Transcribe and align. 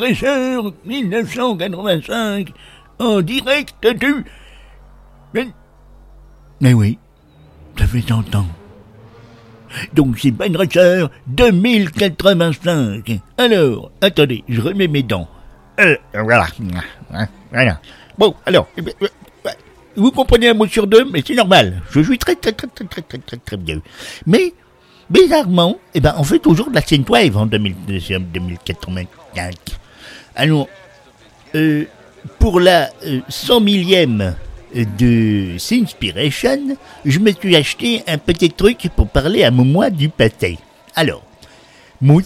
Crime 0.00 0.72
1985 0.84 2.52
en 2.98 3.20
direct 3.20 3.86
du. 3.98 4.24
Mais, 5.34 5.48
mais 6.60 6.74
oui, 6.74 6.98
ça 7.78 7.86
fait 7.86 8.02
100 8.02 8.34
ans. 8.34 8.46
Donc 9.94 10.18
c'est 10.18 10.30
Ben 10.30 10.52
2085. 11.26 13.20
Alors, 13.38 13.90
attendez, 14.00 14.44
je 14.48 14.60
remets 14.60 14.88
mes 14.88 15.02
dents. 15.02 15.28
Euh, 15.80 15.96
voilà. 16.14 16.46
Voilà. 17.50 17.80
Bon, 18.18 18.34
alors, 18.44 18.68
eh 18.76 18.82
ben, 18.82 18.92
euh, 19.02 19.08
vous 19.96 20.10
comprenez 20.10 20.48
un 20.48 20.54
mot 20.54 20.66
sur 20.66 20.86
deux, 20.86 21.04
mais 21.10 21.22
c'est 21.26 21.34
normal. 21.34 21.82
Je 21.90 22.00
suis 22.00 22.18
très, 22.18 22.34
très, 22.34 22.52
très, 22.52 22.66
très, 22.66 22.84
très, 22.84 23.02
très, 23.02 23.18
très, 23.18 23.36
très 23.38 23.56
bien. 23.56 23.80
Mais, 24.26 24.52
bizarrement, 25.08 25.78
eh 25.94 26.00
ben, 26.00 26.14
on 26.18 26.24
fait 26.24 26.38
toujours 26.38 26.70
de 26.70 26.74
la 26.74 26.82
synthwave 26.82 27.36
en 27.36 27.46
2000, 27.46 27.74
2085. 28.32 29.81
Alors, 30.34 30.68
euh, 31.54 31.84
pour 32.38 32.60
la 32.60 32.90
euh, 33.04 33.20
100 33.28 33.60
millième 33.60 34.34
de 34.74 35.56
Sinspiration, 35.58 36.76
je 37.04 37.18
me 37.18 37.32
suis 37.32 37.54
acheté 37.56 38.02
un 38.06 38.18
petit 38.18 38.50
truc 38.50 38.88
pour 38.96 39.08
parler 39.08 39.44
à 39.44 39.50
moi 39.50 39.90
du 39.90 40.08
pâté. 40.08 40.58
Alors, 40.94 41.22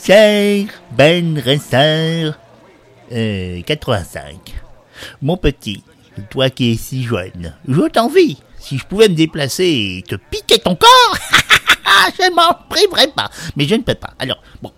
cher 0.04 0.66
Ben 0.92 1.42
Resser, 1.44 2.30
euh, 3.12 3.62
85. 3.62 4.36
Mon 5.20 5.36
petit, 5.36 5.82
toi 6.30 6.50
qui 6.50 6.72
es 6.72 6.76
si 6.76 7.02
jeune, 7.02 7.54
je 7.66 7.88
t'envie. 7.88 8.38
Si 8.58 8.78
je 8.78 8.86
pouvais 8.86 9.08
me 9.08 9.14
déplacer 9.14 9.98
et 9.98 10.04
te 10.08 10.16
piquer 10.16 10.58
ton 10.58 10.76
corps, 10.76 11.16
je 12.18 12.32
m'en 12.32 12.56
priverais 12.68 13.08
pas. 13.08 13.30
Mais 13.56 13.66
je 13.66 13.74
ne 13.74 13.82
peux 13.82 13.94
pas. 13.94 14.14
Alors, 14.18 14.42
bon. 14.62 14.72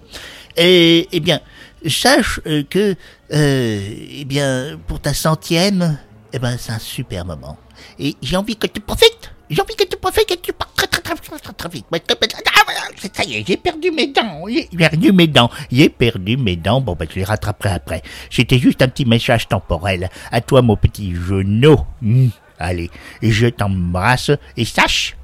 Et, 0.57 1.09
eh 1.13 1.21
bien, 1.21 1.41
sache 1.87 2.41
euh, 2.47 2.65
que, 2.69 2.97
euh, 3.33 3.81
eh 4.11 4.25
bien, 4.25 4.79
pour 4.87 5.01
ta 5.01 5.15
centième, 5.15 5.99
eh 6.33 6.39
ben, 6.39 6.57
c'est 6.59 6.73
un 6.73 6.79
super 6.79 7.25
moment. 7.25 7.57
Et 7.99 8.17
j'ai 8.23 8.37
envie 8.37 8.57
que 8.57 8.67
tu 8.67 8.81
profites. 8.81 9.33
J'ai 9.51 9.63
envie 9.63 9.77
que 9.77 9.85
tu 9.85 9.97
profites 9.97 10.31
et 10.31 10.37
que 10.37 10.43
tu 10.43 10.53
pars 10.53 10.71
très 10.75 10.87
très 10.87 11.01
très 11.01 11.15
très 11.17 11.39
très, 11.39 11.53
très 11.53 11.69
vite. 11.71 11.87
Ah, 11.91 13.09
Ça 13.15 13.25
y 13.25 13.37
est, 13.37 13.45
j'ai 13.47 13.57
perdu 13.57 13.91
mes 13.91 14.09
dents. 14.09 14.45
J'ai 14.49 14.69
perdu 14.77 15.13
mes 15.13 15.27
dents. 15.27 15.51
J'ai 15.73 15.89
perdu 15.89 16.37
mes 16.37 16.57
dents. 16.57 16.81
Bon, 16.81 16.95
ben, 16.99 17.07
je 17.11 17.17
les 17.17 17.25
rattraperai 17.25 17.71
après. 17.71 18.03
C'était 18.31 18.59
juste 18.59 18.83
un 18.83 18.89
petit 18.89 19.05
message 19.07 19.49
temporel. 19.49 20.11
À 20.31 20.41
toi, 20.41 20.61
mon 20.63 20.77
petit 20.77 21.15
genou. 21.15 21.77
Hmm, 22.03 22.29
Allez, 22.59 22.91
je 23.23 23.47
t'embrasse 23.47 24.33
et 24.57 24.65
sache 24.65 25.17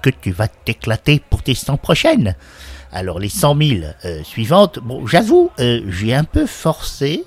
que 0.00 0.10
tu 0.10 0.32
vas 0.32 0.48
t'éclater 0.48 1.22
pour 1.30 1.42
tes 1.42 1.54
100 1.54 1.76
prochaines. 1.76 2.34
Alors 2.90 3.18
les 3.18 3.28
100 3.28 3.56
000 3.56 3.80
euh, 4.04 4.22
suivantes, 4.24 4.78
bon, 4.80 5.06
j'avoue, 5.06 5.50
euh, 5.60 5.80
j'ai 5.88 6.14
un 6.14 6.24
peu 6.24 6.46
forcé. 6.46 7.24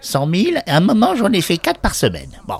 100 0.00 0.34
000, 0.34 0.56
à 0.66 0.76
un 0.76 0.80
moment 0.80 1.14
j'en 1.14 1.32
ai 1.32 1.40
fait 1.40 1.58
4 1.58 1.80
par 1.80 1.94
semaine. 1.94 2.30
Bon, 2.46 2.58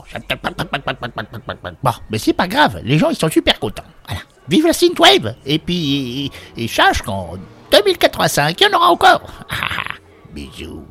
bon 1.82 1.92
mais 2.10 2.19
c'est 2.19 2.32
pas 2.32 2.48
grave, 2.48 2.80
les 2.84 2.98
gens 2.98 3.10
ils 3.10 3.16
sont 3.16 3.30
super 3.30 3.58
contents. 3.58 3.84
Voilà. 4.06 4.22
Vive 4.48 4.66
la 4.66 4.72
synthwave 4.72 5.34
Et 5.44 5.58
puis, 5.58 6.30
et, 6.56 6.64
et 6.64 6.69
sache 6.69 7.02
qu'en 7.02 7.34
2085, 7.72 8.60
il 8.60 8.64
y 8.64 8.66
en 8.75 8.76
aura 8.76 8.91
encore. 8.91 9.22
Bisous. 10.34 10.84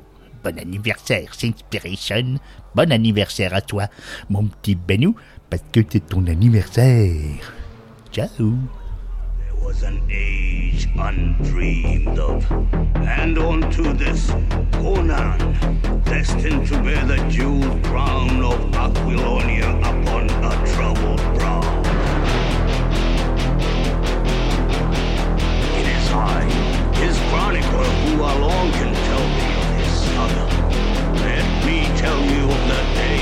Bon 0.43 0.59
anniversaire, 0.59 1.33
Synspiration. 1.33 2.35
Bon 2.75 2.91
anniversaire 2.91 3.53
à 3.53 3.61
toi, 3.61 3.87
mon 4.29 4.45
petit 4.45 4.75
Benou, 4.75 5.15
parce 5.49 5.63
que 5.71 5.79
c'est 5.89 6.07
ton 6.07 6.27
anniversaire. 6.27 7.53
Ciao. 8.11 8.57
Was 9.61 9.83
an 9.83 10.01
age 10.11 10.87
undreamed 10.97 12.19
of, 12.19 12.49
and 12.95 13.37
unto 13.37 13.93
this 13.93 14.31
Conan, 14.71 15.39
destined 16.03 16.67
to 16.67 16.81
bear 16.81 17.05
the 17.05 17.17
jeweled 17.29 17.83
crown 17.83 18.43
of 18.43 18.59
Aquilonia 18.71 19.77
upon 19.79 20.29
a 20.29 20.65
troubled 20.73 21.21
brow. 21.35 21.61
In 25.77 25.85
his 25.85 26.11
eye, 26.11 26.49
his 26.95 27.17
chronicler, 27.29 27.89
who 28.05 28.21
alone 28.21 28.71
can 28.73 28.93
tell 28.93 29.27
me 29.37 29.47
of 29.61 29.67
his 29.79 29.93
saga. 30.05 30.45
Let 31.15 31.65
me 31.65 31.77
tell 31.97 32.21
you 32.21 32.43
of 32.43 32.67
the 32.67 32.83
days 32.95 33.14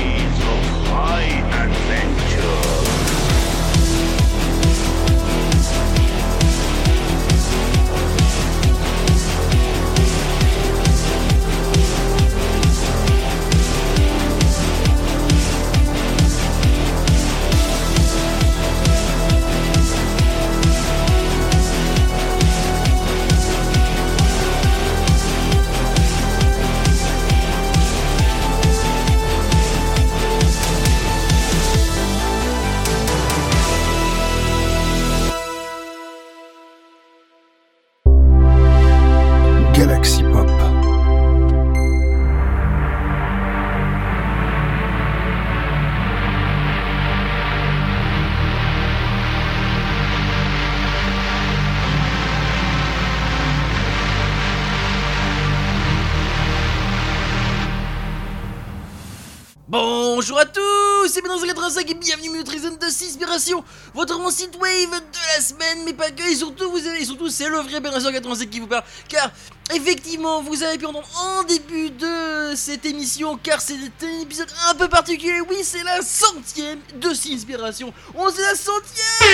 Bonjour 60.34 60.48
à 60.48 60.52
tous, 60.52 61.12
c'est 61.12 61.20
Ben85 61.20 61.88
et 61.88 61.94
bienvenue 61.94 62.30
Nutrition 62.30 62.70
de 62.72 62.84
Inspiration, 62.84 63.62
votre 63.94 64.18
mon 64.18 64.30
site 64.32 64.56
wave 64.60 64.90
de 64.90 65.18
la 65.32 65.40
semaine, 65.40 65.84
mais 65.84 65.92
pas 65.92 66.10
que, 66.10 66.28
et 66.28 66.34
surtout 66.34 66.68
vous 66.72 66.84
avez, 66.88 67.04
surtout 67.04 67.28
c'est 67.28 67.48
le 67.48 67.58
vrai 67.58 67.78
Ben85 67.78 68.48
qui 68.48 68.58
vous 68.58 68.66
parle, 68.66 68.82
car 69.08 69.30
effectivement 69.72 70.42
vous 70.42 70.64
avez 70.64 70.76
pu 70.76 70.86
entendre 70.86 71.06
en 71.20 71.44
début 71.44 71.90
de 71.90 72.52
cette 72.56 72.84
émission, 72.84 73.38
car 73.40 73.60
c'est 73.60 73.74
un 73.74 74.20
épisode 74.22 74.48
un 74.68 74.74
peu 74.74 74.88
particulier, 74.88 75.40
oui 75.48 75.58
c'est 75.62 75.84
la 75.84 76.02
centième 76.02 76.80
de 76.96 77.10
Inspiration, 77.10 77.94
on 78.16 78.28
c'est 78.28 78.42
la 78.42 78.56
centième! 78.56 79.28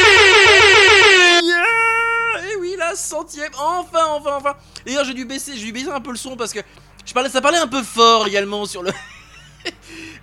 Et 2.53 2.57
oui 2.57 2.75
la 2.79 2.95
centième, 2.95 3.53
enfin 3.59 4.05
enfin 4.11 4.37
enfin! 4.37 4.55
D'ailleurs 4.85 5.07
j'ai 5.07 5.15
dû 5.15 5.25
baisser, 5.25 5.53
j'ai 5.57 5.65
dû 5.65 5.73
baisser 5.73 5.89
un 5.89 6.01
peu 6.03 6.11
le 6.11 6.19
son 6.19 6.37
parce 6.37 6.53
que 6.53 6.61
je 7.07 7.15
parlais, 7.15 7.31
ça 7.31 7.41
parlait 7.41 7.57
un 7.57 7.69
peu 7.69 7.83
fort 7.83 8.27
également 8.27 8.67
sur 8.67 8.83
le... 8.83 8.93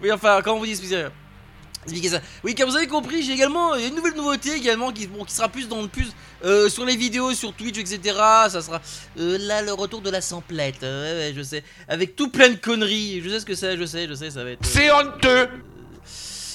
oui, 0.01 0.11
enfin, 0.11 0.41
comment 0.43 0.59
vous 0.59 0.65
dites 0.65 0.81
expliquer 1.87 2.09
ça 2.09 2.21
Oui, 2.43 2.53
car 2.53 2.67
vous 2.67 2.75
avez 2.75 2.87
compris, 2.87 3.23
j'ai 3.23 3.33
également 3.33 3.75
une 3.75 3.95
nouvelle 3.95 4.15
nouveauté 4.15 4.53
également 4.55 4.91
qui, 4.91 5.07
bon, 5.07 5.23
qui 5.23 5.33
sera 5.33 5.49
plus 5.49 5.67
dans 5.67 5.81
le 5.81 5.87
plus 5.87 6.11
euh, 6.43 6.69
sur 6.69 6.85
les 6.85 6.95
vidéos, 6.95 7.33
sur 7.33 7.53
Twitch, 7.53 7.77
etc. 7.77 8.15
Ça 8.49 8.61
sera 8.61 8.81
euh, 9.19 9.37
là 9.39 9.61
le 9.61 9.73
retour 9.73 10.01
de 10.01 10.09
la 10.09 10.21
samplette. 10.21 10.83
Euh, 10.83 11.19
ouais, 11.19 11.29
ouais, 11.29 11.33
je 11.35 11.41
sais. 11.41 11.63
Avec 11.87 12.15
tout 12.15 12.29
plein 12.29 12.49
de 12.49 12.55
conneries. 12.55 13.21
Je 13.23 13.29
sais 13.29 13.39
ce 13.39 13.45
que 13.45 13.55
c'est, 13.55 13.77
je 13.77 13.85
sais, 13.85 14.07
je 14.07 14.13
sais, 14.13 14.29
ça 14.29 14.43
va 14.43 14.51
être. 14.51 14.65
C'est 14.65 14.91
honteux 14.91 15.49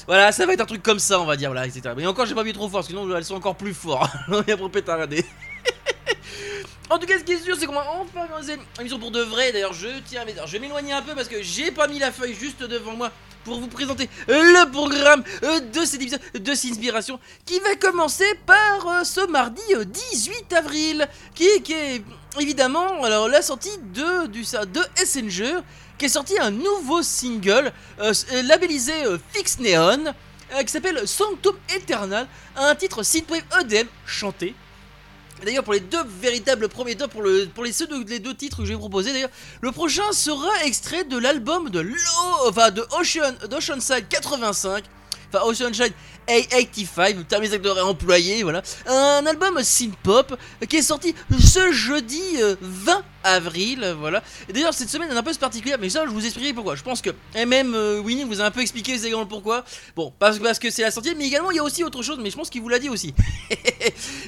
Voilà, 0.06 0.32
ça 0.32 0.46
va 0.46 0.52
être 0.52 0.60
un 0.60 0.66
truc 0.66 0.82
comme 0.82 0.98
ça, 0.98 1.20
on 1.20 1.24
va 1.24 1.36
dire, 1.36 1.50
voilà, 1.50 1.66
etc. 1.66 1.94
Mais 1.96 2.06
encore, 2.06 2.26
j'ai 2.26 2.34
pas 2.34 2.44
mis 2.44 2.52
trop 2.52 2.68
fort, 2.68 2.84
sinon 2.84 3.14
elles 3.16 3.24
sont 3.24 3.36
encore 3.36 3.56
plus 3.56 3.74
forts. 3.74 4.08
On 4.28 4.42
est 4.42 4.56
pour 4.56 4.70
pétarder. 4.70 5.24
En 6.90 6.98
tout 6.98 7.06
cas, 7.06 7.18
ce 7.18 7.24
qui 7.24 7.32
est 7.32 7.42
sûr, 7.42 7.56
c'est 7.56 7.64
qu'on 7.64 7.72
va 7.72 7.86
enfin 7.90 8.26
commencer 8.26 8.58
l'émission 8.76 8.98
pour 8.98 9.10
de 9.10 9.22
vrai. 9.22 9.50
D'ailleurs, 9.50 9.72
je 9.72 9.88
tiens 10.04 10.22
à 10.22 10.24
dire, 10.26 10.46
je 10.46 10.52
vais 10.52 10.58
m'éloigner 10.58 10.92
un 10.92 11.00
peu 11.00 11.14
parce 11.14 11.26
que 11.26 11.40
j'ai 11.40 11.70
pas 11.70 11.88
mis 11.88 11.98
la 11.98 12.12
feuille 12.12 12.34
juste 12.34 12.62
devant 12.62 12.94
moi 12.94 13.10
pour 13.44 13.58
vous 13.60 13.66
présenter 13.68 14.08
le 14.28 14.70
programme 14.70 15.22
euh, 15.42 15.60
de 15.60 15.84
cet 15.84 16.00
épisode 16.00 16.20
de 16.34 16.54
Sinspiration 16.54 17.18
qui 17.44 17.58
va 17.60 17.74
commencer 17.76 18.24
par 18.46 18.86
euh, 18.86 19.04
ce 19.04 19.26
mardi 19.26 19.62
euh, 19.74 19.84
18 19.84 20.52
avril 20.52 21.08
qui, 21.34 21.44
est- 21.46 22.02
évidemment 22.40 23.02
alors 23.02 23.28
la 23.28 23.42
sortie 23.42 23.76
de, 23.94 24.26
du, 24.26 24.42
de 24.42 25.02
Essenger 25.02 25.56
qui 25.98 26.06
est 26.06 26.08
sorti 26.08 26.38
un 26.38 26.50
nouveau 26.50 27.02
single 27.02 27.72
euh, 28.00 28.12
euh, 28.32 28.42
labellisé 28.42 28.92
euh, 29.04 29.18
Fix 29.32 29.58
Neon 29.58 30.04
euh, 30.54 30.62
qui 30.62 30.72
s'appelle 30.72 31.06
Sanctum 31.08 31.56
Eternal, 31.74 32.26
un 32.56 32.74
titre 32.74 33.02
synthwave 33.02 33.42
EDM 33.60 33.86
chanté. 34.06 34.54
D'ailleurs, 35.44 35.64
pour 35.64 35.72
les 35.72 35.80
deux 35.80 36.04
véritables 36.20 36.68
premiers 36.68 36.94
tops, 36.94 37.12
pour, 37.12 37.22
le, 37.22 37.46
pour 37.46 37.64
les, 37.64 37.72
deux 38.20 38.34
titres 38.34 38.58
que 38.58 38.64
je 38.64 38.72
vais 38.72 38.78
proposer, 38.78 39.12
d'ailleurs, 39.12 39.30
le 39.60 39.72
prochain 39.72 40.10
sera 40.12 40.64
extrait 40.64 41.04
de 41.04 41.18
l'album 41.18 41.68
de, 41.70 41.80
Lo- 41.80 41.94
enfin, 42.46 42.70
de 42.70 42.82
Ocean, 43.00 43.34
d'Oceanside 43.48 44.06
85, 44.08 44.84
enfin 45.32 45.44
Oceanside 45.44 45.92
A85, 46.28 47.24
terme 47.24 47.44
exact 47.44 47.62
de 47.62 47.68
réemployé, 47.68 48.42
voilà. 48.42 48.62
Un 48.86 49.26
album 49.26 49.62
synth-pop 49.62 50.36
qui 50.68 50.76
est 50.76 50.82
sorti 50.82 51.14
ce 51.38 51.72
jeudi 51.72 52.22
euh, 52.40 52.56
20 52.60 53.02
avril, 53.24 53.82
euh, 53.82 53.94
voilà. 53.94 54.22
Et 54.48 54.52
d'ailleurs, 54.52 54.74
cette 54.74 54.88
semaine 54.88 55.10
est 55.10 55.16
un 55.16 55.22
peu 55.22 55.32
particulière, 55.34 55.78
mais 55.80 55.88
ça, 55.88 56.04
je 56.04 56.10
vous 56.10 56.24
expliquerai 56.24 56.52
pourquoi. 56.52 56.76
Je 56.76 56.82
pense 56.82 57.00
que 57.00 57.10
MM 57.34 57.74
euh, 57.74 58.00
Winnie 58.00 58.24
vous 58.24 58.40
a 58.40 58.44
un 58.44 58.50
peu 58.50 58.60
expliqué 58.60 58.96
le 58.96 59.24
pourquoi. 59.24 59.64
Bon, 59.96 60.12
parce, 60.18 60.38
que 60.58 60.70
c'est 60.70 60.82
la 60.82 60.90
sortie, 60.90 61.14
mais 61.16 61.26
également, 61.26 61.50
il 61.50 61.56
y 61.56 61.60
a 61.60 61.64
aussi 61.64 61.84
autre 61.84 62.02
chose, 62.02 62.18
mais 62.20 62.30
je 62.30 62.36
pense 62.36 62.50
qu'il 62.50 62.62
vous 62.62 62.68
l'a 62.68 62.78
dit 62.78 62.88
aussi. 62.88 63.14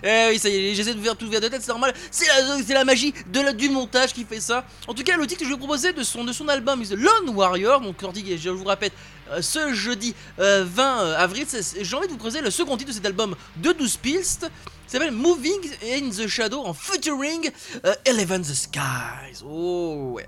Eh 0.07 0.27
oui, 0.31 0.39
ça 0.39 0.49
y 0.49 0.57
est, 0.57 0.75
j'essaie 0.75 0.93
de 0.93 0.99
vous 0.99 1.05
faire 1.05 1.17
tout 1.17 1.29
vers 1.31 1.41
de 1.41 1.49
tête, 1.49 1.63
c'est 1.63 1.69
normal. 1.69 1.95
C'est 2.11 2.27
la, 2.75 2.85
magie 2.85 3.15
du 3.57 3.69
montage 3.71 4.13
qui 4.13 4.25
fait 4.25 4.41
ça. 4.41 4.65
En 4.87 4.95
tout 4.95 5.03
cas, 5.03 5.17
le 5.17 5.27
titre 5.27 5.41
que 5.41 5.47
je 5.47 5.53
vais 5.53 5.59
proposer 5.59 5.93
de 5.93 6.03
son, 6.03 6.25
de 6.25 6.33
son 6.33 6.49
album 6.49 6.83
Lone 6.91 7.35
Warrior, 7.35 7.81
donc 7.81 7.97
je 8.01 8.51
vous 8.51 8.65
répète, 8.65 8.93
euh, 9.31 9.41
ce 9.41 9.73
jeudi 9.73 10.15
euh, 10.39 10.65
20 10.67 11.15
avril, 11.15 11.47
j'ai 11.85 11.97
envie 11.97 12.07
de 12.07 12.13
vous 12.13 12.19
présenter 12.19 12.43
le 12.45 12.51
second 12.51 12.77
titre 12.77 12.91
de 12.91 12.95
cet 12.95 13.07
album 13.07 13.37
de 13.57 13.73
12 13.73 13.97
pistes. 13.99 14.51
qui 14.87 14.91
s'appelle 14.93 15.13
Moving 15.13 15.71
in 15.85 16.11
the 16.11 16.27
Shadow 16.27 16.65
en 16.65 16.75
featuring 16.75 17.51
euh, 17.85 17.95
Eleven 18.05 18.43
the 18.43 18.55
Skies. 18.55 19.45
Oh. 19.47 20.19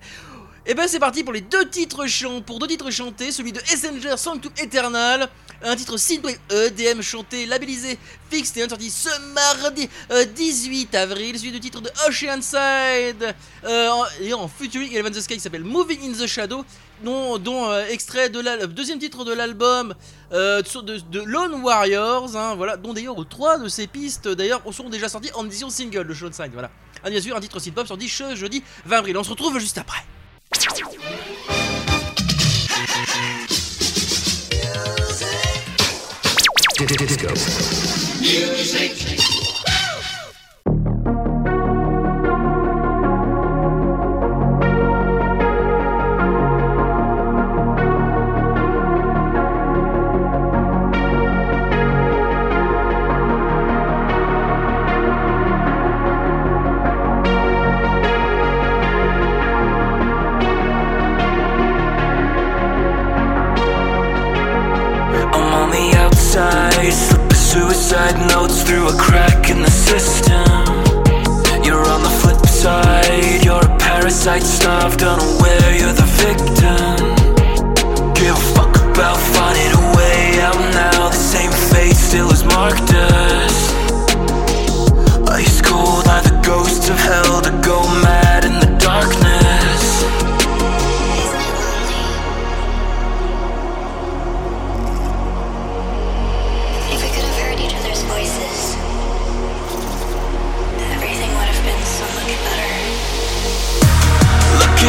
Et 0.66 0.74
ben 0.74 0.88
c'est 0.88 0.98
parti 0.98 1.22
pour 1.22 1.32
les 1.32 1.42
deux 1.42 1.68
titres 1.68 2.06
chant, 2.06 2.42
pour 2.42 2.58
deux 2.58 2.66
titres 2.66 2.90
chantés, 2.90 3.30
celui 3.30 3.52
de 3.52 3.60
Essenger 3.72 4.16
Sanctum 4.16 4.50
Eternal, 4.58 5.28
un 5.62 5.76
titre 5.76 5.96
synthwave 5.96 6.38
EDM 6.50 7.00
chanté, 7.02 7.46
labellisé, 7.46 7.98
fixe 8.30 8.56
et 8.56 8.68
sorti 8.68 8.90
ce 8.90 9.08
mardi 9.32 9.88
euh, 10.10 10.24
18 10.24 10.94
avril, 10.94 11.38
celui 11.38 11.52
du 11.52 11.60
titre 11.60 11.80
de 11.80 11.90
Oceanside, 12.08 13.34
euh, 13.64 13.90
et 14.20 14.34
en 14.34 14.48
featuring 14.48 14.92
Eleven 14.92 15.12
the 15.12 15.20
Sky 15.20 15.34
qui 15.34 15.40
s'appelle 15.40 15.64
Moving 15.64 15.98
in 16.02 16.12
the 16.12 16.26
Shadow, 16.26 16.64
dont, 17.02 17.70
euh, 17.70 17.86
extrait 17.88 18.30
de 18.30 18.40
la, 18.40 18.66
deuxième 18.66 18.98
titre 18.98 19.24
de 19.24 19.32
l'album 19.32 19.94
euh, 20.32 20.62
de, 20.62 21.20
Lone 21.20 21.62
Warriors, 21.62 22.36
hein, 22.36 22.54
voilà, 22.56 22.76
dont 22.76 22.92
d'ailleurs 22.92 23.16
trois 23.28 23.58
de 23.58 23.68
ces 23.68 23.86
pistes 23.86 24.28
d'ailleurs 24.28 24.62
sont 24.72 24.88
déjà 24.88 25.08
sorties 25.08 25.30
en 25.34 25.44
édition 25.46 25.70
single 25.70 26.06
de 26.06 26.12
Oceanside, 26.12 26.52
voilà. 26.52 26.70
Ah, 27.04 27.10
bien 27.10 27.20
sûr, 27.20 27.36
un 27.36 27.40
titre 27.40 27.60
synth-pop 27.60 27.86
sorti 27.86 28.08
jeudi 28.08 28.64
20 28.86 28.98
avril. 28.98 29.16
On 29.16 29.22
se 29.22 29.30
retrouve 29.30 29.58
juste 29.58 29.78
après. 29.78 30.02
Disco. 36.86 37.26
Music. 38.20 39.25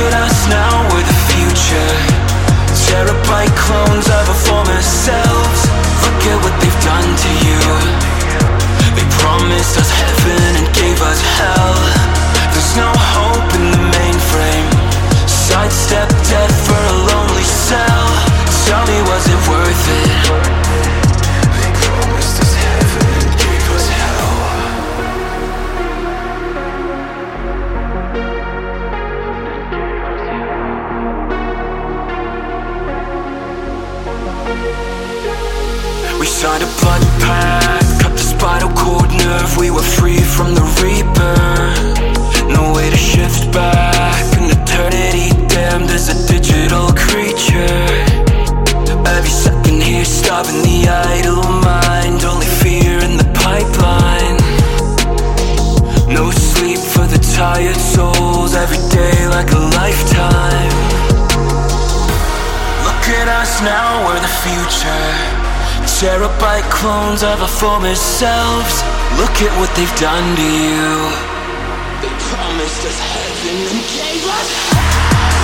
At 0.07 0.13
us 0.13 0.47
now, 0.47 0.87
we're 0.91 1.03
the 1.03 1.19
future. 1.31 1.91
Terabyte 2.87 3.55
clones 3.57 4.07
of 4.07 4.23
our 4.29 4.39
former 4.47 4.81
selves. 4.81 5.61
At 6.27 6.43
what 6.43 6.59
they've 6.59 6.83
done 6.83 7.07
to 7.23 7.31
you. 7.47 7.61
They 8.95 9.07
promised 9.21 9.77
us 9.77 9.89
heaven 9.89 10.57
and 10.59 10.75
gave 10.75 11.01
us 11.01 11.21
hell. 11.21 12.16
We 39.57 39.71
were 39.71 39.81
free 39.81 40.21
from 40.21 40.53
the 40.53 40.61
reaper. 40.83 41.33
No 42.53 42.73
way 42.73 42.89
to 42.89 42.97
shift 42.97 43.51
back. 43.51 44.21
An 44.37 44.51
eternity 44.51 45.29
damned 45.47 45.89
as 45.89 46.09
a 46.09 46.17
digital 46.31 46.87
creature. 46.93 47.87
Every 49.05 49.29
second 49.29 49.81
here, 49.81 50.05
starving 50.05 50.61
the 50.61 50.87
idle 50.87 51.41
mind. 51.65 52.23
Only 52.23 52.45
fear 52.45 52.99
in 52.99 53.17
the 53.17 53.29
pipeline. 53.33 54.37
No 56.13 56.29
sleep 56.29 56.77
for 56.77 57.07
the 57.07 57.19
tired 57.35 57.77
souls. 57.77 58.53
Every 58.53 58.81
day 58.89 59.27
like 59.27 59.51
a 59.51 59.61
lifetime. 59.81 60.75
Look 62.85 63.03
at 63.19 63.27
us 63.27 63.61
now, 63.61 64.05
we're 64.05 64.21
the 64.21 64.33
future. 64.45 65.46
Terabyte 65.97 66.69
clones 66.69 67.23
of 67.23 67.41
our 67.41 67.49
former 67.49 67.95
selves. 67.95 68.85
Look 69.17 69.41
at 69.41 69.49
what 69.57 69.73
they've 69.73 69.97
done 69.97 70.37
to 70.37 70.45
you. 70.45 71.09
They 72.05 72.13
promised 72.29 72.85
us 72.85 73.01
heaven 73.01 73.57
and 73.65 73.81
gave 73.97 74.21
us 74.29 74.49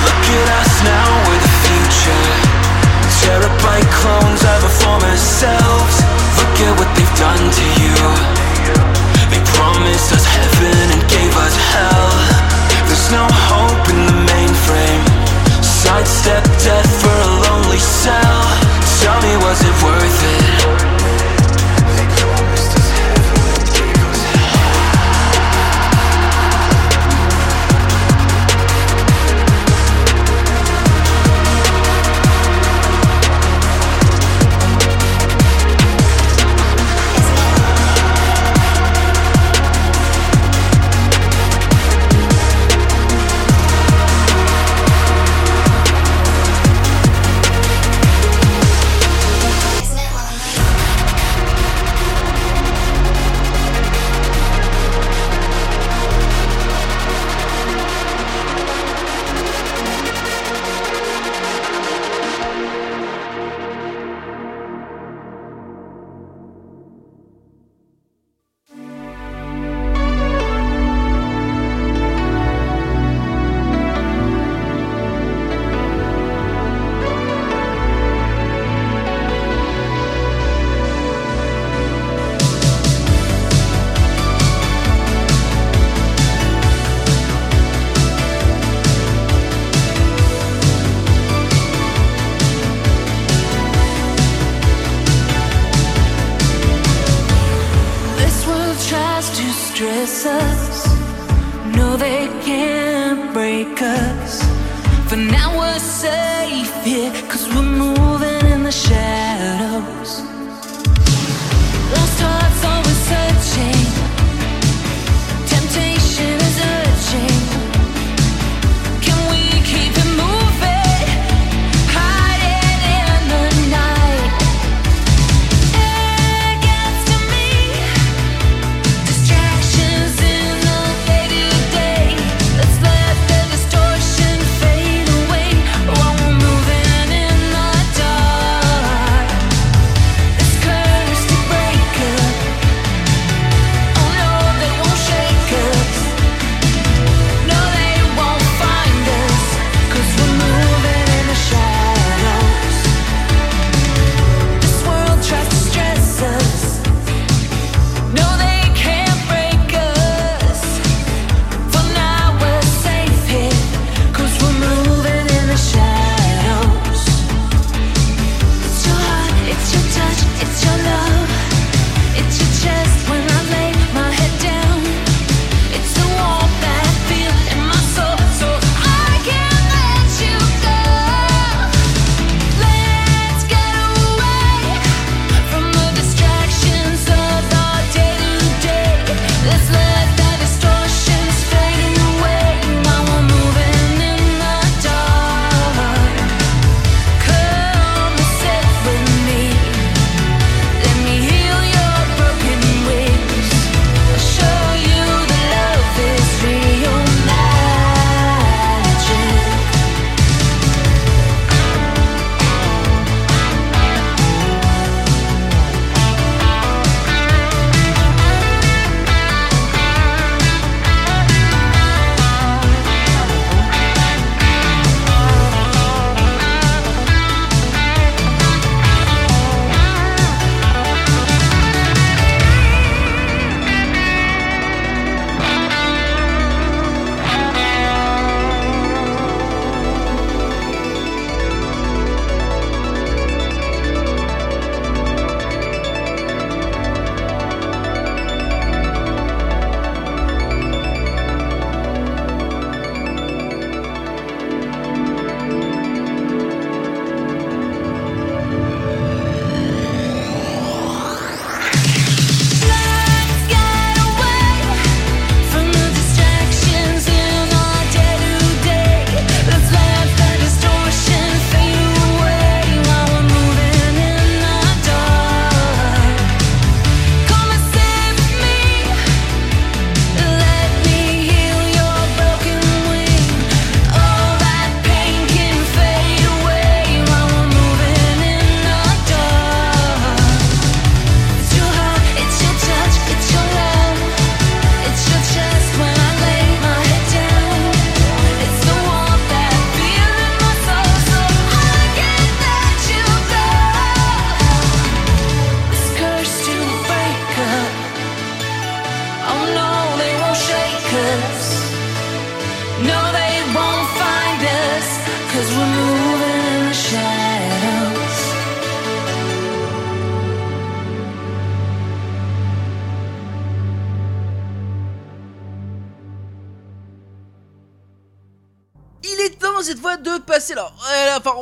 Look 0.06 0.26
at 0.30 0.48
us 0.62 0.74
now, 0.86 1.10
we're 1.26 1.42
the 1.42 1.56
future. 1.66 2.30
Terabyte 3.26 3.90
clones 3.98 4.46
of 4.46 4.62
our 4.62 4.76
former 4.78 5.18
selves. 5.18 5.96
Look 6.38 6.56
at 6.70 6.78
what 6.78 6.90
they've 6.94 7.18
done 7.18 7.46
to 7.50 7.66
you. 7.82 7.98
They 9.34 9.42
promised 9.58 10.14
us 10.14 10.22
heaven 10.22 10.94
and 10.94 11.02
gave 11.10 11.34
us 11.34 11.56
hell. 11.74 12.14
There's 12.86 13.10
no 13.10 13.26
hope 13.50 13.90
in 13.90 14.06
the 14.06 14.18
mainframe. 14.30 15.02
Sidestep 15.66 16.46
death 16.62 16.94
for 17.02 17.10
a 17.10 17.30
lonely 17.42 17.82
cell. 17.82 18.83
Tell 19.04 19.22
me, 19.22 19.36
was 19.36 19.60
it 19.62 19.84
worth 19.84 20.24
it? 20.24 21.03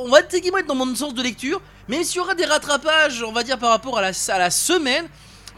On 0.03 0.09
va 0.09 0.19
être 0.19 0.67
dans 0.67 0.75
mon 0.75 0.95
sens 0.95 1.13
de 1.13 1.21
lecture, 1.21 1.61
même 1.87 2.03
s'il 2.03 2.17
y 2.17 2.19
aura 2.19 2.33
des 2.33 2.45
rattrapages, 2.45 3.23
on 3.23 3.31
va 3.31 3.43
dire 3.43 3.57
par 3.57 3.69
rapport 3.69 3.97
à 3.97 4.01
la 4.01 4.49
semaine. 4.49 5.07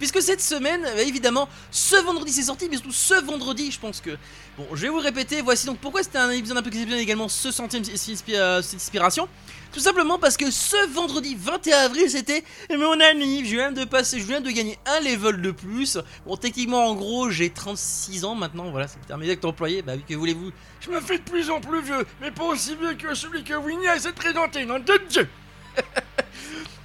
Puisque 0.04 0.22
cette 0.22 0.42
semaine, 0.42 0.82
bah, 0.82 1.02
évidemment, 1.02 1.48
ce 1.72 1.96
vendredi 1.96 2.34
c'est 2.34 2.44
sorti, 2.44 2.68
mais 2.70 2.76
surtout 2.76 2.92
ce 2.92 3.24
vendredi, 3.24 3.72
je 3.72 3.80
pense 3.80 4.02
que. 4.02 4.10
Bon, 4.58 4.68
je 4.74 4.82
vais 4.82 4.90
vous 4.90 5.00
répéter, 5.00 5.42
voici 5.42 5.66
donc 5.66 5.78
pourquoi 5.78 6.04
c'était 6.04 6.18
un 6.18 6.30
épisode 6.30 6.58
un 6.58 6.62
peu 6.62 6.68
exceptionnel 6.68 7.00
également, 7.02 7.30
ce 7.30 7.52
centième 7.52 7.84
euh, 7.84 8.62
cette 8.62 8.76
inspiration. 8.76 9.30
Tout 9.72 9.80
simplement 9.80 10.20
parce 10.20 10.36
que 10.36 10.52
ce 10.52 10.90
vendredi 10.92 11.38
21 11.40 11.78
avril, 11.78 12.10
c'était 12.10 12.44
mon 12.70 13.00
anniv. 13.00 13.46
Je 13.46 13.52
viens 13.52 13.72
de 13.72 13.86
passer, 13.86 14.20
je 14.20 14.26
viens 14.26 14.42
de 14.42 14.52
gagner 14.52 14.78
un 14.86 15.00
level 15.00 15.42
de 15.42 15.52
plus. 15.52 15.98
Bon, 16.26 16.36
techniquement, 16.36 16.86
en 16.86 16.96
gros, 16.96 17.30
j'ai 17.30 17.50
36 17.50 18.26
ans 18.26 18.36
maintenant, 18.36 18.72
voilà, 18.72 18.90
c'est 18.90 19.00
le 19.00 19.06
terme 19.06 19.24
exact 19.24 19.46
employé. 19.46 19.84
Bah 19.84 19.94
que 19.98 20.16
voulez-vous? 20.16 20.52
Je 20.82 20.90
me 20.90 21.00
fais 21.00 21.18
de 21.18 21.24
plus 21.24 21.50
en 21.50 21.62
plus 21.62 21.82
vieux, 21.82 22.06
mais 22.20 22.30
pas 22.30 22.44
aussi 22.44 22.76
vieux 22.76 22.96
que 22.96 23.16
celui 23.16 23.42
que 23.46 23.54
Winnie 23.54 23.88
a 23.88 23.96
présenter, 24.12 24.66
nom 24.66 24.80
de 24.80 25.02
Dieu 25.08 25.30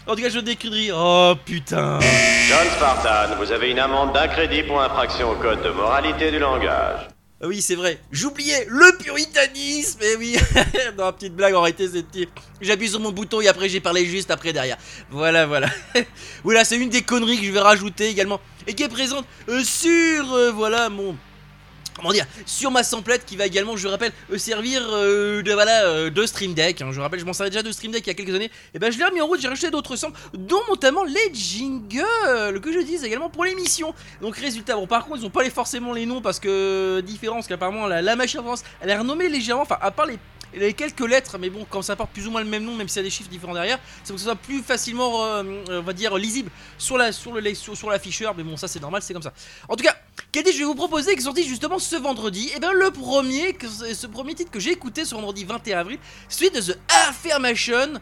En 0.08 0.16
tout 0.16 0.22
cas, 0.22 0.30
je 0.30 0.38
décris. 0.38 0.90
Oh 0.90 1.34
putain 1.44 1.98
John 2.48 2.66
Spartan, 2.76 3.36
vous 3.38 3.52
avez 3.52 3.70
une 3.70 3.78
amende 3.78 4.14
d'un 4.14 4.26
crédit 4.26 4.62
pour 4.62 4.80
infraction 4.80 5.32
au 5.32 5.34
code 5.34 5.62
de 5.62 5.68
moralité 5.68 6.30
du 6.30 6.38
langage. 6.38 7.08
Ah 7.42 7.46
oui, 7.46 7.60
c'est 7.60 7.74
vrai. 7.74 8.00
J'oubliais 8.10 8.66
le 8.70 8.96
puritanisme. 8.96 10.00
Et 10.02 10.16
oui, 10.16 10.36
dans 10.96 11.04
la 11.04 11.12
petite 11.12 11.36
blague, 11.36 11.54
en 11.54 11.60
réalité, 11.60 11.88
c'était. 11.88 12.26
J'appuie 12.62 12.88
sur 12.88 13.00
mon 13.00 13.12
bouton 13.12 13.42
et 13.42 13.48
après 13.48 13.68
j'ai 13.68 13.80
parlé 13.80 14.06
juste 14.06 14.30
après 14.30 14.54
derrière. 14.54 14.78
Voilà, 15.10 15.46
voilà. 15.46 15.68
voilà, 16.42 16.64
c'est 16.64 16.78
une 16.78 16.88
des 16.88 17.02
conneries 17.02 17.38
que 17.38 17.44
je 17.44 17.52
vais 17.52 17.60
rajouter 17.60 18.08
également 18.08 18.40
et 18.66 18.72
qui 18.72 18.84
est 18.84 18.88
présente 18.88 19.26
euh, 19.50 19.62
sur 19.62 20.32
euh, 20.32 20.50
voilà 20.50 20.88
mon 20.88 21.16
comment 21.98 22.12
dire, 22.12 22.24
sur 22.46 22.70
ma 22.70 22.82
samplette 22.82 23.26
qui 23.26 23.36
va 23.36 23.46
également, 23.46 23.76
je 23.76 23.88
rappelle, 23.88 24.12
euh, 24.32 24.38
servir 24.38 24.82
euh, 24.90 25.42
de 25.42 25.52
voilà 25.52 25.84
euh, 25.84 26.10
de 26.10 26.24
Stream 26.24 26.54
Deck. 26.54 26.80
hein. 26.80 26.90
Je 26.92 27.00
rappelle, 27.00 27.20
je 27.20 27.24
m'en 27.24 27.32
servais 27.32 27.50
déjà 27.50 27.62
de 27.62 27.72
Stream 27.72 27.92
Deck 27.92 28.06
il 28.06 28.08
y 28.08 28.10
a 28.10 28.14
quelques 28.14 28.34
années. 28.34 28.50
Et 28.74 28.78
ben 28.78 28.90
je 28.90 28.98
l'ai 28.98 29.04
remis 29.04 29.20
en 29.20 29.26
route, 29.26 29.40
j'ai 29.40 29.48
rajouté 29.48 29.70
d'autres 29.70 29.96
samples, 29.96 30.18
dont 30.32 30.60
notamment 30.68 31.04
les 31.04 31.34
jingles 31.34 32.60
que 32.62 32.72
je 32.72 32.80
dis 32.80 33.04
également 33.04 33.28
pour 33.28 33.44
l'émission. 33.44 33.92
Donc 34.22 34.36
résultat, 34.36 34.76
bon 34.76 34.86
par 34.86 35.04
contre 35.04 35.18
ils 35.20 35.26
ont 35.26 35.30
pas 35.30 35.42
les, 35.42 35.50
forcément 35.50 35.92
les 35.92 36.06
noms 36.06 36.20
parce 36.20 36.40
que 36.40 37.00
différence 37.00 37.46
qu'apparemment 37.46 37.86
la, 37.86 38.00
la 38.00 38.16
machine 38.16 38.40
en 38.40 38.44
France, 38.44 38.62
elle 38.80 38.90
est 38.90 38.96
renommée 38.96 39.28
légèrement, 39.28 39.62
enfin 39.62 39.78
à 39.80 39.90
part 39.90 40.06
les 40.06 40.18
les 40.54 40.72
quelques 40.72 41.06
lettres, 41.06 41.38
mais 41.38 41.50
bon, 41.50 41.66
quand 41.68 41.82
ça 41.82 41.96
porte 41.96 42.10
plus 42.10 42.26
ou 42.26 42.30
moins 42.30 42.42
le 42.42 42.48
même 42.48 42.64
nom, 42.64 42.74
même 42.74 42.88
s'il 42.88 42.98
y 42.98 43.00
a 43.00 43.02
des 43.02 43.10
chiffres 43.10 43.28
différents 43.28 43.54
derrière, 43.54 43.78
c'est 44.02 44.08
pour 44.08 44.16
que 44.16 44.20
ce 44.20 44.26
soit 44.26 44.36
plus 44.36 44.62
facilement, 44.62 45.24
euh, 45.24 45.42
euh, 45.68 45.80
on 45.80 45.82
va 45.82 45.92
dire, 45.92 46.16
lisible 46.16 46.50
sur 46.78 46.98
la 46.98 47.12
sur 47.12 47.32
le 47.32 47.54
sur, 47.54 47.90
l'afficheur. 47.90 48.34
Mais 48.36 48.42
bon, 48.42 48.56
ça 48.56 48.68
c'est 48.68 48.80
normal, 48.80 49.02
c'est 49.02 49.12
comme 49.12 49.22
ça. 49.22 49.32
En 49.68 49.76
tout 49.76 49.84
cas, 49.84 49.96
quel 50.32 50.46
je 50.46 50.58
vais 50.58 50.64
vous 50.64 50.74
proposer 50.74 51.14
qui 51.14 51.20
est 51.20 51.24
sorti 51.24 51.46
justement 51.46 51.78
ce 51.78 51.96
vendredi 51.96 52.50
Et 52.54 52.60
bien 52.60 52.72
le 52.72 52.90
premier, 52.90 53.56
ce 53.94 54.06
premier 54.06 54.34
titre 54.34 54.50
que 54.50 54.60
j'ai 54.60 54.72
écouté 54.72 55.04
ce 55.04 55.14
vendredi 55.14 55.44
21 55.44 55.78
avril, 55.78 55.98
celui 56.28 56.50
de 56.50 56.60
The 56.60 56.78
Affirmation, 57.08 58.00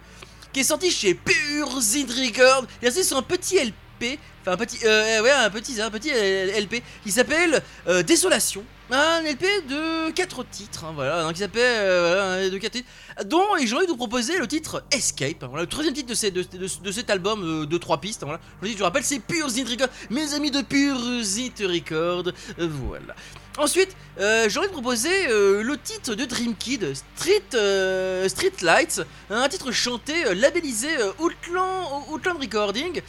qui 0.52 0.60
est 0.60 0.64
sorti 0.64 0.90
chez 0.90 1.14
Pure 1.14 1.80
Zid 1.80 2.10
Record. 2.10 2.66
Et 2.82 2.90
c'est 2.90 3.02
sur 3.02 3.16
un 3.16 3.22
petit 3.22 3.56
LP, 3.58 4.18
enfin 4.42 4.52
un 4.52 4.56
petit, 4.56 4.78
euh, 4.84 5.22
ouais, 5.22 5.30
un 5.30 5.50
petit, 5.50 5.80
un 5.80 5.90
petit 5.90 6.10
LP 6.10 6.82
qui 7.02 7.10
s'appelle 7.10 7.62
euh, 7.88 8.02
Désolation. 8.02 8.64
Un 8.88 9.22
LP 9.22 9.44
de 9.68 10.10
4 10.12 10.44
titres, 10.48 10.84
hein, 10.84 10.92
voilà, 10.94 11.26
hein, 11.26 11.32
qui 11.32 11.40
s'appelle 11.40 11.60
euh, 11.80 12.50
de 12.50 12.56
4 12.56 12.70
titres, 12.72 12.88
dont 13.24 13.42
j'ai 13.60 13.74
envie 13.74 13.86
de 13.86 13.90
vous 13.90 13.96
proposer 13.96 14.38
le 14.38 14.46
titre 14.46 14.84
Escape, 14.92 15.42
hein, 15.42 15.48
voilà, 15.48 15.64
le 15.64 15.68
troisième 15.68 15.92
titre 15.92 16.08
de, 16.10 16.92
cet 16.92 17.10
album 17.10 17.42
euh, 17.42 17.66
de 17.66 17.78
3 17.78 18.00
pistes, 18.00 18.22
hein, 18.22 18.26
voilà. 18.26 18.40
je, 18.44 18.60
vous 18.60 18.66
dis, 18.66 18.72
je 18.74 18.78
vous 18.78 18.84
rappelle, 18.84 19.02
c'est 19.02 19.18
Pure 19.18 19.48
Zit 19.48 19.64
Record, 19.64 19.88
mes 20.10 20.34
amis 20.34 20.52
de 20.52 20.62
Pure 20.62 21.00
Zit 21.22 21.54
Record, 21.62 22.28
euh, 22.60 22.68
voilà. 22.86 23.16
Ensuite, 23.58 23.96
euh, 24.20 24.48
j'ai 24.50 24.58
envie 24.58 24.68
de 24.68 24.72
proposer 24.72 25.28
euh, 25.28 25.62
le 25.62 25.78
titre 25.78 26.14
de 26.14 26.24
Dream 26.26 26.54
Kid, 26.54 26.92
Street, 27.16 27.42
euh, 27.54 28.28
Street 28.28 28.52
Lights, 28.60 29.00
un 29.30 29.48
titre 29.48 29.72
chanté, 29.72 30.26
euh, 30.26 30.34
labellisé 30.34 30.88
euh, 30.98 31.12
Outland, 31.18 32.04
Outland 32.10 32.38
Recording, 32.38 33.00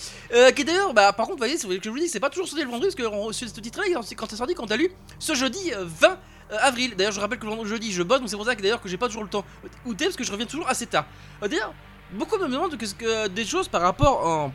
qui 0.55 0.63
d'ailleurs, 0.63 0.93
bah, 0.93 1.11
par 1.11 1.25
contre, 1.25 1.37
vous 1.37 1.45
voyez, 1.45 1.57
c'est- 1.57 1.67
je 1.83 1.89
vous 1.89 1.99
dis, 1.99 2.07
c'est 2.07 2.21
pas 2.21 2.29
toujours 2.29 2.47
sorti 2.47 2.63
le 2.63 2.69
vendredi, 2.71 2.95
parce 2.95 3.09
que 3.09 3.13
on- 3.13 3.33
ce, 3.33 3.45
ce 3.47 3.59
titre-là, 3.59 3.85
quand 4.15 4.29
c'est 4.29 4.35
sorti, 4.37 4.53
quand 4.55 4.67
t'as 4.67 4.77
lu, 4.77 4.89
ce 5.19 5.33
jeudi 5.35 5.73
euh, 5.73 5.83
20 5.85 6.17
euh, 6.51 6.57
avril. 6.61 6.95
D'ailleurs, 6.95 7.12
je 7.12 7.19
rappelle 7.19 7.39
que 7.39 7.45
le 7.45 7.65
jeudi, 7.65 7.91
je 7.91 8.01
bosse, 8.03 8.19
donc 8.21 8.29
c'est 8.29 8.38
pour 8.38 8.45
ça 8.45 8.55
que 8.55 8.62
d'ailleurs 8.62 8.81
que 8.81 8.88
j'ai 8.88 8.97
pas 8.97 9.07
toujours 9.07 9.23
le 9.23 9.29
temps 9.29 9.43
d'écouter, 9.63 10.05
parce 10.05 10.15
que 10.15 10.23
je 10.23 10.31
reviens 10.31 10.45
toujours 10.45 10.69
assez 10.69 10.86
tard. 10.88 11.05
D'ailleurs, 11.41 11.73
beaucoup 12.13 12.38
me 12.38 12.47
demandent 12.47 12.77
que, 12.77 12.86
que- 12.86 13.27
des 13.27 13.45
choses 13.45 13.67
par 13.67 13.81
rapport 13.81 14.25
en, 14.25 14.53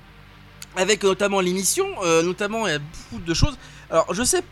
avec 0.75 1.03
notamment 1.05 1.41
l'émission, 1.43 1.87
notamment 2.23 2.67
il 2.67 2.73
y 2.73 2.77
a 2.77 2.79
beaucoup 2.79 3.23
de 3.23 3.35
choses. 3.35 3.59
Alors, 3.91 4.15
je 4.15 4.23
sais. 4.23 4.43